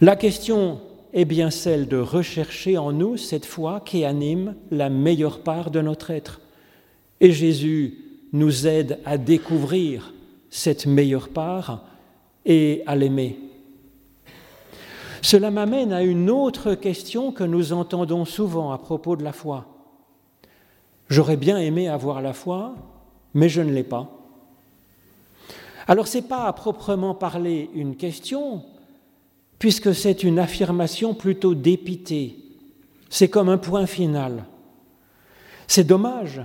La 0.00 0.16
question 0.16 0.80
est 1.12 1.24
bien 1.24 1.50
celle 1.50 1.86
de 1.86 1.96
rechercher 1.96 2.76
en 2.78 2.92
nous 2.92 3.16
cette 3.16 3.46
foi 3.46 3.80
qui 3.80 4.04
anime 4.04 4.56
la 4.70 4.90
meilleure 4.90 5.40
part 5.40 5.70
de 5.70 5.80
notre 5.80 6.10
être. 6.10 6.40
Et 7.20 7.32
Jésus 7.32 7.98
nous 8.32 8.66
aide 8.66 8.98
à 9.04 9.16
découvrir 9.16 10.12
cette 10.50 10.86
meilleure 10.86 11.28
part 11.28 11.84
et 12.44 12.82
à 12.86 12.96
l'aimer. 12.96 13.38
Cela 15.22 15.50
m'amène 15.50 15.92
à 15.92 16.02
une 16.02 16.28
autre 16.28 16.74
question 16.74 17.32
que 17.32 17.44
nous 17.44 17.72
entendons 17.72 18.24
souvent 18.24 18.72
à 18.72 18.78
propos 18.78 19.16
de 19.16 19.22
la 19.22 19.32
foi. 19.32 19.66
J'aurais 21.08 21.36
bien 21.36 21.58
aimé 21.58 21.88
avoir 21.88 22.20
la 22.20 22.32
foi, 22.32 22.74
mais 23.34 23.48
je 23.48 23.62
ne 23.62 23.72
l'ai 23.72 23.84
pas. 23.84 24.23
Alors 25.86 26.06
ce 26.06 26.18
n'est 26.18 26.24
pas 26.24 26.46
à 26.46 26.52
proprement 26.52 27.14
parler 27.14 27.70
une 27.74 27.96
question, 27.96 28.62
puisque 29.58 29.94
c'est 29.94 30.22
une 30.22 30.38
affirmation 30.38 31.14
plutôt 31.14 31.54
dépitée. 31.54 32.36
C'est 33.10 33.28
comme 33.28 33.48
un 33.48 33.58
point 33.58 33.86
final. 33.86 34.44
C'est 35.66 35.84
dommage, 35.84 36.42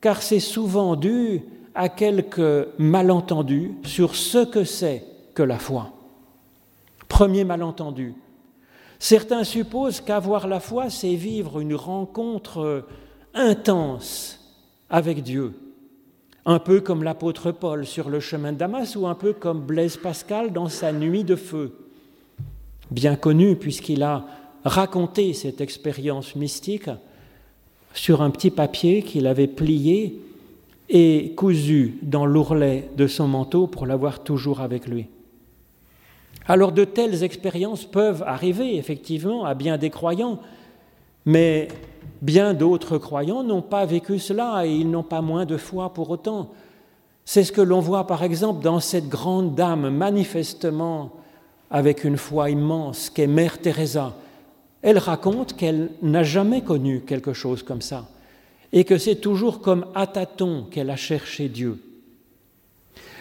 car 0.00 0.22
c'est 0.22 0.40
souvent 0.40 0.96
dû 0.96 1.42
à 1.74 1.88
quelques 1.88 2.68
malentendus 2.78 3.72
sur 3.84 4.14
ce 4.14 4.44
que 4.44 4.64
c'est 4.64 5.04
que 5.34 5.42
la 5.42 5.58
foi. 5.58 5.92
Premier 7.08 7.44
malentendu. 7.44 8.14
Certains 8.98 9.44
supposent 9.44 10.00
qu'avoir 10.00 10.46
la 10.46 10.60
foi, 10.60 10.90
c'est 10.90 11.14
vivre 11.14 11.60
une 11.60 11.74
rencontre 11.74 12.86
intense 13.34 14.40
avec 14.88 15.22
Dieu, 15.22 15.54
un 16.46 16.58
peu 16.58 16.80
comme 16.80 17.02
l'apôtre 17.02 17.52
Paul 17.52 17.86
sur 17.86 18.10
le 18.10 18.20
chemin 18.20 18.52
de 18.52 18.58
Damas 18.58 18.96
ou 18.96 19.06
un 19.06 19.14
peu 19.14 19.32
comme 19.32 19.60
Blaise 19.60 19.96
Pascal 19.96 20.52
dans 20.52 20.68
sa 20.68 20.92
nuit 20.92 21.24
de 21.24 21.36
feu, 21.36 21.72
bien 22.90 23.16
connu 23.16 23.56
puisqu'il 23.56 24.02
a 24.02 24.24
raconté 24.64 25.32
cette 25.32 25.60
expérience 25.60 26.36
mystique 26.36 26.90
sur 27.94 28.22
un 28.22 28.30
petit 28.30 28.50
papier 28.50 29.02
qu'il 29.02 29.26
avait 29.26 29.46
plié 29.46 30.20
et 30.90 31.32
cousu 31.36 31.98
dans 32.02 32.26
l'ourlet 32.26 32.90
de 32.96 33.06
son 33.06 33.28
manteau 33.28 33.66
pour 33.66 33.86
l'avoir 33.86 34.22
toujours 34.22 34.60
avec 34.60 34.86
lui. 34.86 35.06
Alors 36.46 36.72
de 36.72 36.84
telles 36.84 37.22
expériences 37.22 37.84
peuvent 37.86 38.22
arriver 38.26 38.76
effectivement 38.76 39.46
à 39.46 39.54
bien 39.54 39.78
des 39.78 39.88
croyants, 39.88 40.40
mais 41.24 41.68
bien 42.24 42.54
d'autres 42.54 42.96
croyants 42.96 43.42
n'ont 43.42 43.60
pas 43.60 43.84
vécu 43.84 44.18
cela 44.18 44.66
et 44.66 44.74
ils 44.74 44.90
n'ont 44.90 45.02
pas 45.02 45.20
moins 45.20 45.44
de 45.44 45.58
foi 45.58 45.92
pour 45.92 46.08
autant. 46.08 46.50
C'est 47.26 47.44
ce 47.44 47.52
que 47.52 47.60
l'on 47.60 47.80
voit 47.80 48.06
par 48.06 48.22
exemple 48.22 48.62
dans 48.62 48.80
cette 48.80 49.10
grande 49.10 49.54
dame 49.54 49.90
manifestement 49.90 51.12
avec 51.70 52.02
une 52.02 52.16
foi 52.16 52.48
immense 52.48 53.10
qu'est 53.10 53.26
Mère 53.26 53.60
Teresa. 53.60 54.14
Elle 54.80 54.96
raconte 54.98 55.54
qu'elle 55.54 55.90
n'a 56.00 56.22
jamais 56.22 56.62
connu 56.62 57.02
quelque 57.06 57.34
chose 57.34 57.62
comme 57.62 57.82
ça 57.82 58.06
et 58.72 58.84
que 58.84 58.96
c'est 58.96 59.16
toujours 59.16 59.60
comme 59.60 59.84
à 59.94 60.06
tâtons 60.06 60.64
qu'elle 60.70 60.90
a 60.90 60.96
cherché 60.96 61.50
Dieu. 61.50 61.78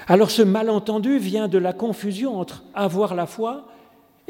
Alors 0.07 0.31
ce 0.31 0.41
malentendu 0.41 1.17
vient 1.17 1.49
de 1.49 1.57
la 1.57 1.73
confusion 1.73 2.39
entre 2.39 2.63
avoir 2.73 3.15
la 3.15 3.25
foi 3.25 3.67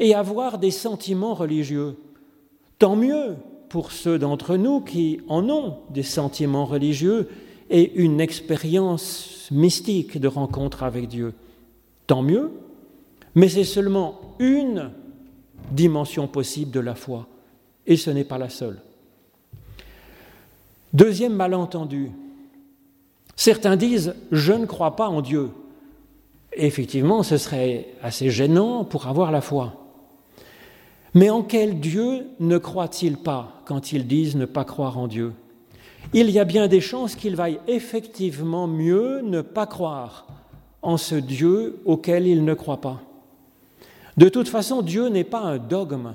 et 0.00 0.16
avoir 0.16 0.58
des 0.58 0.72
sentiments 0.72 1.34
religieux. 1.34 1.96
Tant 2.80 2.96
mieux 2.96 3.36
pour 3.74 3.90
ceux 3.90 4.20
d'entre 4.20 4.56
nous 4.56 4.80
qui 4.80 5.20
en 5.26 5.50
ont 5.50 5.78
des 5.90 6.04
sentiments 6.04 6.64
religieux 6.64 7.28
et 7.70 7.92
une 7.94 8.20
expérience 8.20 9.48
mystique 9.50 10.20
de 10.20 10.28
rencontre 10.28 10.84
avec 10.84 11.08
Dieu. 11.08 11.34
Tant 12.06 12.22
mieux, 12.22 12.52
mais 13.34 13.48
c'est 13.48 13.64
seulement 13.64 14.20
une 14.38 14.92
dimension 15.72 16.28
possible 16.28 16.70
de 16.70 16.78
la 16.78 16.94
foi, 16.94 17.26
et 17.84 17.96
ce 17.96 18.10
n'est 18.10 18.22
pas 18.22 18.38
la 18.38 18.48
seule. 18.48 18.80
Deuxième 20.92 21.34
malentendu, 21.34 22.12
certains 23.34 23.74
disent⁇ 23.74 24.10
Je 24.30 24.52
ne 24.52 24.66
crois 24.66 24.94
pas 24.94 25.08
en 25.08 25.20
Dieu⁇ 25.20 25.46
effectivement, 26.52 27.24
ce 27.24 27.38
serait 27.38 27.88
assez 28.04 28.30
gênant 28.30 28.84
pour 28.84 29.08
avoir 29.08 29.32
la 29.32 29.40
foi. 29.40 29.83
Mais 31.14 31.30
en 31.30 31.42
quel 31.42 31.78
Dieu 31.78 32.26
ne 32.40 32.58
croient-ils 32.58 33.16
pas 33.16 33.62
quand 33.66 33.92
ils 33.92 34.06
disent 34.06 34.34
ne 34.34 34.46
pas 34.46 34.64
croire 34.64 34.98
en 34.98 35.06
Dieu? 35.06 35.32
Il 36.12 36.28
y 36.30 36.40
a 36.40 36.44
bien 36.44 36.66
des 36.66 36.80
chances 36.80 37.14
qu'il 37.14 37.36
vaille 37.36 37.60
effectivement 37.68 38.66
mieux 38.66 39.20
ne 39.22 39.40
pas 39.40 39.66
croire 39.66 40.26
en 40.82 40.96
ce 40.96 41.14
Dieu 41.14 41.80
auquel 41.84 42.26
ils 42.26 42.44
ne 42.44 42.54
croient 42.54 42.80
pas. 42.80 43.00
De 44.16 44.28
toute 44.28 44.48
façon, 44.48 44.82
Dieu 44.82 45.08
n'est 45.08 45.24
pas 45.24 45.40
un 45.40 45.58
dogme. 45.58 46.14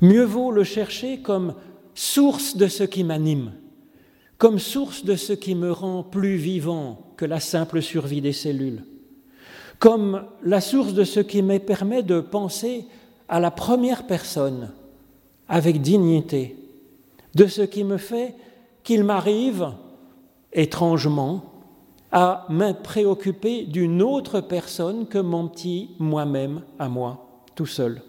Mieux 0.00 0.24
vaut 0.24 0.50
le 0.50 0.64
chercher 0.64 1.20
comme 1.20 1.54
source 1.94 2.56
de 2.56 2.66
ce 2.66 2.84
qui 2.84 3.04
m'anime, 3.04 3.52
comme 4.36 4.58
source 4.58 5.04
de 5.04 5.14
ce 5.14 5.32
qui 5.32 5.54
me 5.54 5.70
rend 5.70 6.02
plus 6.02 6.36
vivant 6.36 7.12
que 7.16 7.24
la 7.24 7.40
simple 7.40 7.82
survie 7.82 8.20
des 8.20 8.32
cellules 8.32 8.84
comme 9.80 10.26
la 10.44 10.60
source 10.60 10.92
de 10.92 11.04
ce 11.04 11.20
qui 11.20 11.42
me 11.42 11.58
permet 11.58 12.02
de 12.02 12.20
penser 12.20 12.84
à 13.30 13.38
la 13.38 13.52
première 13.52 14.08
personne 14.08 14.72
avec 15.48 15.80
dignité, 15.80 16.56
de 17.36 17.46
ce 17.46 17.62
qui 17.62 17.84
me 17.84 17.96
fait 17.96 18.34
qu'il 18.82 19.04
m'arrive, 19.04 19.72
étrangement, 20.52 21.44
à 22.10 22.44
me 22.48 22.72
préoccuper 22.72 23.62
d'une 23.66 24.02
autre 24.02 24.40
personne 24.40 25.06
que 25.06 25.18
mon 25.18 25.46
petit 25.46 25.90
moi-même 26.00 26.62
à 26.80 26.88
moi, 26.88 27.28
tout 27.54 27.66
seul. 27.66 28.02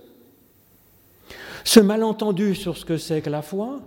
Ce 1.63 1.79
malentendu 1.79 2.55
sur 2.55 2.75
ce 2.75 2.83
que 2.83 2.97
c'est 2.97 3.21
que 3.21 3.29
la 3.29 3.43
foi, 3.43 3.79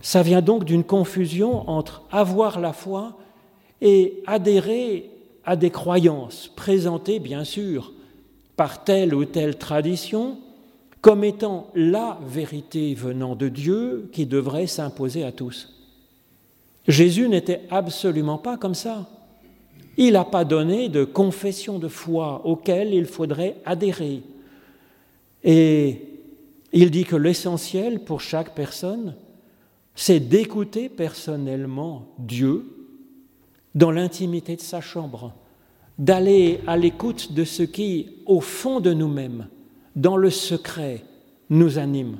ça 0.00 0.22
vient 0.22 0.42
donc 0.42 0.62
d'une 0.64 0.84
confusion 0.84 1.68
entre 1.68 2.02
avoir 2.12 2.60
la 2.60 2.72
foi 2.72 3.16
et 3.80 4.22
adhérer 4.24 5.10
à 5.44 5.56
des 5.56 5.70
croyances 5.70 6.52
présentées, 6.54 7.18
bien 7.18 7.42
sûr, 7.42 7.92
par 8.56 8.84
telle 8.84 9.14
ou 9.14 9.24
telle 9.24 9.56
tradition, 9.56 10.38
comme 11.00 11.24
étant 11.24 11.70
la 11.74 12.18
vérité 12.26 12.94
venant 12.94 13.36
de 13.36 13.48
Dieu 13.48 14.08
qui 14.12 14.26
devrait 14.26 14.66
s'imposer 14.66 15.24
à 15.24 15.32
tous. 15.32 15.72
Jésus 16.88 17.28
n'était 17.28 17.62
absolument 17.70 18.38
pas 18.38 18.56
comme 18.56 18.74
ça. 18.74 19.08
Il 19.96 20.12
n'a 20.12 20.24
pas 20.24 20.44
donné 20.44 20.88
de 20.88 21.04
confession 21.04 21.78
de 21.78 21.88
foi 21.88 22.42
auquel 22.44 22.92
il 22.92 23.06
faudrait 23.06 23.56
adhérer. 23.64 24.22
Et 25.42 26.02
il 26.72 26.90
dit 26.90 27.04
que 27.04 27.16
l'essentiel 27.16 28.00
pour 28.00 28.20
chaque 28.20 28.54
personne, 28.54 29.14
c'est 29.94 30.20
d'écouter 30.20 30.88
personnellement 30.88 32.08
Dieu 32.18 32.64
dans 33.74 33.90
l'intimité 33.90 34.56
de 34.56 34.60
sa 34.60 34.80
chambre, 34.80 35.32
d'aller 35.98 36.60
à 36.66 36.76
l'écoute 36.76 37.32
de 37.32 37.44
ce 37.44 37.62
qui, 37.62 38.08
au 38.26 38.40
fond 38.40 38.80
de 38.80 38.92
nous-mêmes, 38.92 39.48
dans 39.94 40.16
le 40.16 40.30
secret, 40.30 41.04
nous 41.48 41.78
anime. 41.78 42.18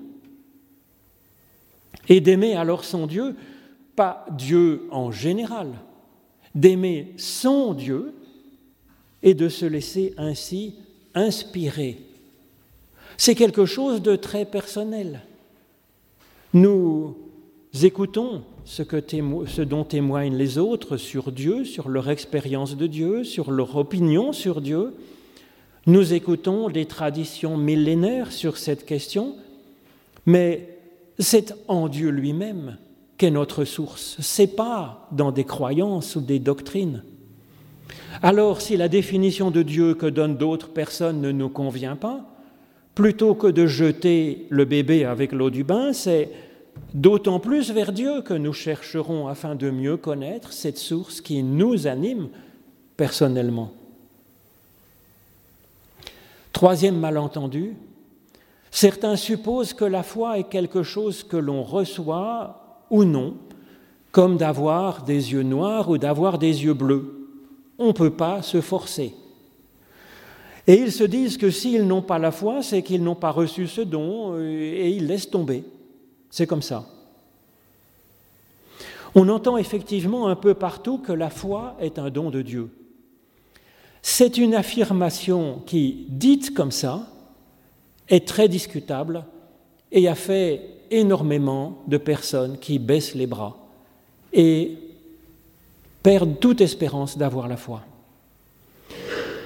Et 2.09 2.21
d'aimer 2.21 2.55
alors 2.55 2.85
son 2.85 3.07
Dieu, 3.07 3.37
pas 3.95 4.27
Dieu 4.31 4.87
en 4.91 5.11
général, 5.11 5.73
d'aimer 6.55 7.13
son 7.17 7.75
Dieu 7.75 8.15
et 9.23 9.35
de 9.35 9.49
se 9.49 9.67
laisser 9.67 10.15
ainsi 10.17 10.77
inspirer. 11.15 11.99
C'est 13.17 13.35
quelque 13.35 13.67
chose 13.67 14.03
de 14.03 14.17
très 14.17 14.45
personnel. 14.45 15.23
Nous 16.55 17.17
écoutons 17.85 18.43
ce, 18.65 19.63
dont 19.63 19.85
témoignent 19.85 20.37
les 20.37 20.59
autres 20.59 20.97
sur 20.97 21.33
Dieu, 21.33 21.65
sur 21.65 21.89
leur 21.89 22.09
expérience 22.11 22.77
de 22.77 22.87
Dieu, 22.87 23.25
sur 23.25 23.51
leur 23.51 23.77
opinion 23.77 24.33
sur 24.33 24.61
Dieu. 24.61 24.95
Nous 25.87 26.15
écoutons 26.15 26.69
des 26.69 26.87
traditions 26.87 27.57
millénaires 27.57 28.33
sur 28.33 28.57
cette 28.57 28.87
question, 28.87 29.35
mais 30.27 30.79
c'est 31.19 31.55
en 31.69 31.89
Dieu 31.89 32.11
lui-même 32.11 32.79
qu'est 33.19 33.31
notre 33.31 33.65
source. 33.65 34.17
C'est 34.21 34.57
pas 34.57 35.09
dans 35.13 35.33
des 35.33 35.45
croyances 35.45 36.17
ou 36.17 36.21
des 36.21 36.39
doctrines. 36.39 37.03
Alors, 38.23 38.61
si 38.61 38.77
la 38.77 38.89
définition 38.89 39.51
de 39.51 39.63
Dieu 39.63 39.95
que 39.95 40.07
donnent 40.07 40.37
d'autres 40.37 40.71
personnes 40.71 41.21
ne 41.21 41.31
nous 41.31 41.49
convient 41.49 41.97
pas, 41.97 42.25
plutôt 42.95 43.35
que 43.35 43.47
de 43.47 43.67
jeter 43.67 44.47
le 44.49 44.65
bébé 44.65 45.05
avec 45.05 45.33
l'eau 45.33 45.51
du 45.51 45.65
bain, 45.65 45.93
c'est 45.93 46.31
d'autant 46.95 47.41
plus 47.41 47.71
vers 47.71 47.93
Dieu 47.93 48.23
que 48.23 48.35
nous 48.35 48.53
chercherons 48.53 49.29
afin 49.29 49.55
de 49.55 49.71
mieux 49.71 49.97
connaître 49.97 50.53
cette 50.53 50.79
source 50.79 51.21
qui 51.21 51.43
nous 51.43 51.87
anime 51.87 52.29
personnellement. 52.97 53.73
Troisième 56.53 56.99
malentendu, 56.99 57.77
certains 58.71 59.17
supposent 59.17 59.75
que 59.75 59.85
la 59.85 60.03
foi 60.03 60.39
est 60.39 60.49
quelque 60.49 60.83
chose 60.83 61.23
que 61.23 61.37
l'on 61.37 61.63
reçoit 61.63 62.85
ou 62.91 63.05
non, 63.05 63.35
comme 64.11 64.39
d'avoir 64.39 65.03
des 65.03 65.33
yeux 65.33 65.43
noirs 65.43 65.91
ou 65.91 65.99
d'avoir 65.99 66.39
des 66.39 66.65
yeux 66.65 66.73
bleus. 66.73 67.29
On 67.79 67.89
ne 67.89 67.93
peut 67.93 68.11
pas 68.11 68.41
se 68.41 68.63
forcer. 68.63 69.15
Et 70.67 70.75
ils 70.81 70.93
se 70.93 71.05
disent 71.05 71.37
que 71.37 71.51
s'ils 71.51 71.87
n'ont 71.87 72.03
pas 72.03 72.19
la 72.19 72.33
foi, 72.33 72.63
c'est 72.63 72.83
qu'ils 72.83 73.03
n'ont 73.03 73.15
pas 73.15 73.31
reçu 73.31 73.67
ce 73.67 73.83
don 73.83 74.33
euh, 74.33 74.49
et 74.51 74.91
ils 74.91 75.07
laissent 75.07 75.31
tomber. 75.31 75.63
C'est 76.37 76.47
comme 76.47 76.61
ça. 76.61 76.85
On 79.15 79.31
entend 79.31 79.57
effectivement 79.57 80.29
un 80.29 80.37
peu 80.37 80.53
partout 80.53 80.99
que 80.99 81.13
la 81.13 81.31
foi 81.31 81.79
est 81.81 81.99
un 81.99 82.11
don 82.11 82.29
de 82.29 82.43
Dieu. 82.43 82.69
C'est 84.03 84.37
une 84.37 84.55
affirmation 84.55 85.63
qui, 85.65 86.05
dite 86.11 86.53
comme 86.53 86.73
ça, 86.73 87.07
est 88.11 88.29
très 88.29 88.49
discutable 88.49 89.25
et 89.91 90.09
a 90.09 90.15
fait 90.15 90.61
énormément 90.91 91.83
de 91.87 91.97
personnes 91.97 92.59
qui 92.59 92.79
baissent 92.79 93.15
les 93.15 93.27
bras 93.27 93.57
et 94.35 94.77
perdent 96.03 96.39
toute 96.39 96.61
espérance 96.61 97.17
d'avoir 97.17 97.49
la 97.49 97.57
foi. 97.57 97.81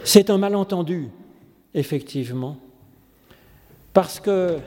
C'est 0.03 0.29
un 0.29 0.39
malentendu, 0.39 1.09
effectivement, 1.73 2.57
parce 3.93 4.19
que 4.19 4.59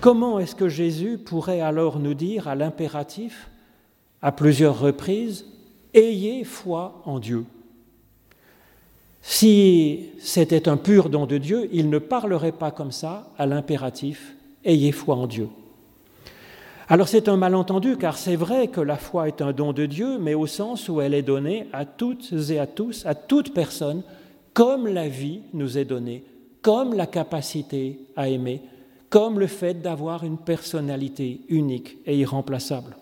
Comment 0.00 0.38
est-ce 0.38 0.54
que 0.54 0.68
Jésus 0.68 1.18
pourrait 1.18 1.60
alors 1.60 1.98
nous 1.98 2.14
dire 2.14 2.48
à 2.48 2.54
l'impératif, 2.54 3.50
à 4.22 4.30
plusieurs 4.32 4.78
reprises, 4.78 5.46
Ayez 5.94 6.44
foi 6.44 7.00
en 7.06 7.18
Dieu 7.18 7.44
Si 9.22 10.10
c'était 10.18 10.68
un 10.68 10.76
pur 10.76 11.08
don 11.08 11.24
de 11.24 11.38
Dieu, 11.38 11.70
il 11.72 11.88
ne 11.88 11.98
parlerait 11.98 12.52
pas 12.52 12.70
comme 12.70 12.92
ça 12.92 13.30
à 13.38 13.46
l'impératif 13.46 14.34
Ayez 14.64 14.92
foi 14.92 15.16
en 15.16 15.26
Dieu. 15.26 15.48
Alors 16.88 17.08
c'est 17.08 17.28
un 17.28 17.36
malentendu 17.36 17.96
car 17.96 18.18
c'est 18.18 18.36
vrai 18.36 18.68
que 18.68 18.80
la 18.80 18.96
foi 18.96 19.26
est 19.28 19.40
un 19.40 19.52
don 19.52 19.72
de 19.72 19.86
Dieu, 19.86 20.18
mais 20.18 20.34
au 20.34 20.46
sens 20.46 20.88
où 20.88 21.00
elle 21.00 21.14
est 21.14 21.22
donnée 21.22 21.66
à 21.72 21.84
toutes 21.84 22.32
et 22.50 22.58
à 22.58 22.66
tous, 22.66 23.06
à 23.06 23.14
toute 23.14 23.54
personne, 23.54 24.02
comme 24.52 24.86
la 24.86 25.08
vie 25.08 25.40
nous 25.54 25.78
est 25.78 25.84
donnée, 25.84 26.24
comme 26.62 26.94
la 26.94 27.06
capacité 27.06 28.00
à 28.16 28.28
aimer, 28.28 28.62
comme 29.10 29.38
le 29.38 29.46
fait 29.46 29.74
d'avoir 29.74 30.24
une 30.24 30.38
personnalité 30.38 31.40
unique 31.48 31.98
et 32.06 32.16
irremplaçable. 32.16 32.96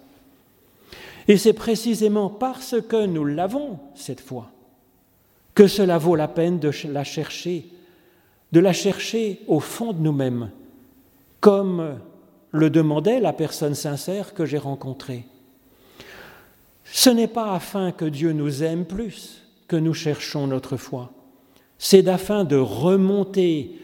Et 1.29 1.39
c'est 1.39 1.55
précisément 1.55 2.29
parce 2.29 2.77
que 2.81 3.07
nous 3.07 3.25
l'avons, 3.25 3.79
cette 3.95 4.21
foi, 4.21 4.51
que 5.55 5.67
cela 5.67 5.99
vaut 5.99 6.17
la 6.17 6.29
peine 6.29 6.59
de 6.59 6.71
la 6.89 7.05
chercher, 7.05 7.67
de 8.53 8.61
la 8.61 8.73
chercher 8.73 9.41
au 9.47 9.61
fond 9.61 9.93
de 9.93 10.01
nous-mêmes, 10.01 10.51
comme 11.41 11.99
le 12.51 12.71
demandait 12.71 13.21
la 13.21 13.33
personne 13.33 13.75
sincère 13.75 14.35
que 14.35 14.45
j'ai 14.45 14.59
rencontrée. 14.59 15.25
Ce 16.85 17.11
n'est 17.11 17.29
pas 17.29 17.55
afin 17.55 17.93
que 17.93 18.05
Dieu 18.05 18.33
nous 18.33 18.63
aime 18.63 18.85
plus 18.85 19.43
que 19.67 19.77
nous 19.77 19.95
cherchons 19.95 20.47
notre 20.47 20.77
foi, 20.77 21.11
c'est 21.79 22.07
afin 22.09 22.45
de 22.45 22.57
remonter 22.57 23.79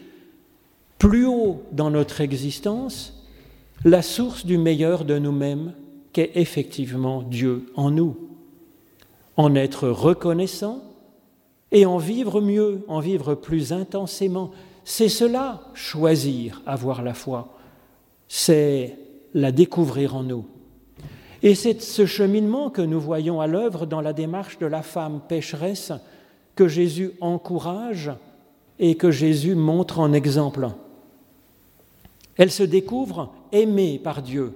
plus 1.01 1.25
haut 1.25 1.63
dans 1.71 1.89
notre 1.89 2.21
existence 2.21 3.25
la 3.85 4.03
source 4.03 4.45
du 4.45 4.59
meilleur 4.59 5.03
de 5.03 5.17
nous-mêmes 5.17 5.73
qu'est 6.13 6.29
effectivement 6.35 7.23
Dieu 7.23 7.65
en 7.75 7.89
nous, 7.89 8.15
en 9.35 9.55
être 9.55 9.89
reconnaissant 9.89 10.83
et 11.71 11.87
en 11.87 11.97
vivre 11.97 12.39
mieux, 12.39 12.85
en 12.87 12.99
vivre 12.99 13.33
plus 13.33 13.73
intensément. 13.73 14.51
C'est 14.83 15.09
cela, 15.09 15.61
choisir 15.73 16.61
avoir 16.67 17.01
la 17.01 17.15
foi, 17.15 17.57
c'est 18.27 18.95
la 19.33 19.51
découvrir 19.51 20.15
en 20.15 20.21
nous. 20.21 20.45
Et 21.41 21.55
c'est 21.55 21.81
ce 21.81 22.05
cheminement 22.05 22.69
que 22.69 22.83
nous 22.83 23.01
voyons 23.01 23.41
à 23.41 23.47
l'œuvre 23.47 23.87
dans 23.87 24.01
la 24.01 24.13
démarche 24.13 24.59
de 24.59 24.67
la 24.67 24.83
femme 24.83 25.19
pécheresse 25.27 25.93
que 26.53 26.67
Jésus 26.67 27.13
encourage 27.21 28.11
et 28.77 28.93
que 28.93 29.09
Jésus 29.09 29.55
montre 29.55 29.97
en 29.97 30.13
exemple. 30.13 30.69
Elle 32.37 32.51
se 32.51 32.63
découvre 32.63 33.33
aimée 33.51 33.99
par 34.03 34.21
Dieu, 34.21 34.53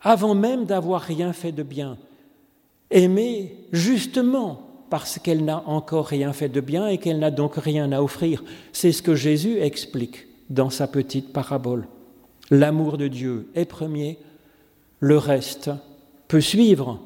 avant 0.00 0.34
même 0.34 0.64
d'avoir 0.64 1.02
rien 1.02 1.32
fait 1.32 1.52
de 1.52 1.62
bien, 1.62 1.98
aimée 2.90 3.56
justement 3.72 4.66
parce 4.90 5.18
qu'elle 5.18 5.44
n'a 5.44 5.62
encore 5.68 6.06
rien 6.06 6.32
fait 6.32 6.48
de 6.48 6.60
bien 6.60 6.88
et 6.88 6.98
qu'elle 6.98 7.20
n'a 7.20 7.30
donc 7.30 7.54
rien 7.54 7.92
à 7.92 8.02
offrir. 8.02 8.44
C'est 8.72 8.92
ce 8.92 9.02
que 9.02 9.14
Jésus 9.14 9.58
explique 9.60 10.26
dans 10.50 10.70
sa 10.70 10.88
petite 10.88 11.32
parabole. 11.32 11.86
L'amour 12.50 12.98
de 12.98 13.06
Dieu 13.06 13.48
est 13.54 13.66
premier, 13.66 14.18
le 14.98 15.16
reste 15.16 15.70
peut 16.26 16.40
suivre. 16.40 17.00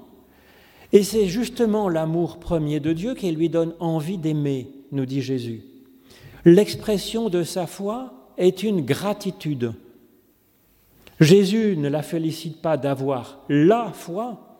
Et 0.92 1.02
c'est 1.02 1.26
justement 1.26 1.88
l'amour 1.88 2.38
premier 2.38 2.80
de 2.80 2.92
Dieu 2.92 3.14
qui 3.14 3.30
lui 3.32 3.50
donne 3.50 3.74
envie 3.80 4.18
d'aimer, 4.18 4.70
nous 4.90 5.04
dit 5.04 5.20
Jésus. 5.20 5.64
L'expression 6.46 7.28
de 7.28 7.42
sa 7.42 7.66
foi 7.66 8.23
est 8.38 8.62
une 8.62 8.80
gratitude. 8.80 9.72
Jésus 11.20 11.76
ne 11.76 11.88
la 11.88 12.02
félicite 12.02 12.60
pas 12.60 12.76
d'avoir 12.76 13.38
la 13.48 13.92
foi, 13.92 14.58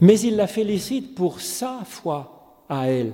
mais 0.00 0.18
il 0.20 0.36
la 0.36 0.46
félicite 0.46 1.14
pour 1.14 1.40
sa 1.40 1.80
foi 1.84 2.62
à 2.68 2.88
elle. 2.88 3.12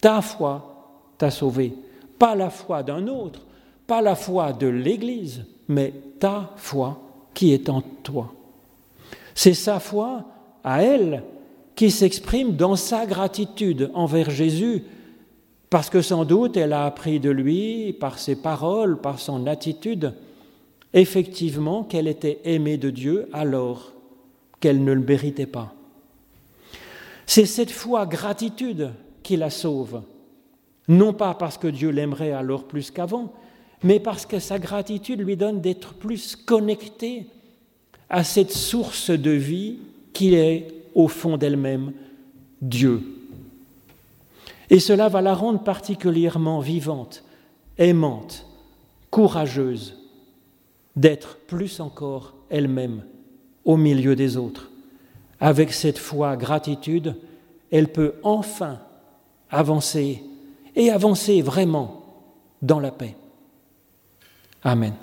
Ta 0.00 0.22
foi 0.22 0.96
t'a 1.18 1.30
sauvé, 1.30 1.74
pas 2.18 2.34
la 2.34 2.50
foi 2.50 2.82
d'un 2.82 3.06
autre, 3.08 3.42
pas 3.86 4.00
la 4.00 4.14
foi 4.14 4.52
de 4.52 4.66
l'Église, 4.66 5.44
mais 5.68 5.92
ta 6.18 6.52
foi 6.56 7.00
qui 7.34 7.52
est 7.52 7.68
en 7.68 7.80
toi. 7.80 8.32
C'est 9.34 9.54
sa 9.54 9.80
foi 9.80 10.24
à 10.64 10.82
elle 10.82 11.22
qui 11.74 11.90
s'exprime 11.90 12.56
dans 12.56 12.76
sa 12.76 13.06
gratitude 13.06 13.90
envers 13.94 14.30
Jésus, 14.30 14.84
parce 15.70 15.88
que 15.88 16.02
sans 16.02 16.24
doute 16.24 16.56
elle 16.56 16.72
a 16.72 16.84
appris 16.84 17.20
de 17.20 17.30
lui, 17.30 17.92
par 17.92 18.18
ses 18.18 18.36
paroles, 18.36 19.00
par 19.00 19.20
son 19.20 19.46
attitude, 19.46 20.12
effectivement 20.92 21.84
qu'elle 21.84 22.08
était 22.08 22.40
aimée 22.44 22.76
de 22.76 22.90
Dieu 22.90 23.28
alors 23.32 23.92
qu'elle 24.58 24.84
ne 24.84 24.92
le 24.92 25.00
méritait 25.00 25.46
pas. 25.46 25.72
C'est 27.24 27.46
cette 27.46 27.70
foi 27.70 28.06
gratitude 28.06 28.90
qui 29.22 29.36
la 29.36 29.50
sauve, 29.50 30.02
non 30.88 31.12
pas 31.12 31.34
parce 31.34 31.56
que 31.56 31.68
Dieu 31.68 31.90
l'aimerait 31.90 32.32
alors 32.32 32.64
plus 32.64 32.90
qu'avant, 32.90 33.32
mais 33.84 34.00
parce 34.00 34.26
que 34.26 34.40
sa 34.40 34.58
gratitude 34.58 35.20
lui 35.20 35.36
donne 35.36 35.60
d'être 35.60 35.94
plus 35.94 36.34
connecté 36.34 37.26
à 38.08 38.24
cette 38.24 38.50
source 38.50 39.10
de 39.10 39.30
vie 39.30 39.78
qui 40.12 40.34
est 40.34 40.66
au 40.94 41.06
fond 41.06 41.36
d'elle-même, 41.36 41.92
Dieu. 42.60 43.19
Et 44.70 44.78
cela 44.78 45.08
va 45.08 45.20
la 45.20 45.34
rendre 45.34 45.62
particulièrement 45.62 46.60
vivante, 46.60 47.24
aimante, 47.76 48.46
courageuse, 49.10 49.96
d'être 50.96 51.38
plus 51.46 51.80
encore 51.80 52.34
elle-même 52.48 53.04
au 53.64 53.76
milieu 53.76 54.14
des 54.14 54.36
autres. 54.36 54.70
Avec 55.40 55.72
cette 55.72 55.98
foi, 55.98 56.36
gratitude, 56.36 57.16
elle 57.70 57.88
peut 57.88 58.14
enfin 58.22 58.78
avancer 59.50 60.22
et 60.76 60.90
avancer 60.90 61.42
vraiment 61.42 62.04
dans 62.62 62.80
la 62.80 62.90
paix. 62.90 63.16
Amen. 64.62 64.94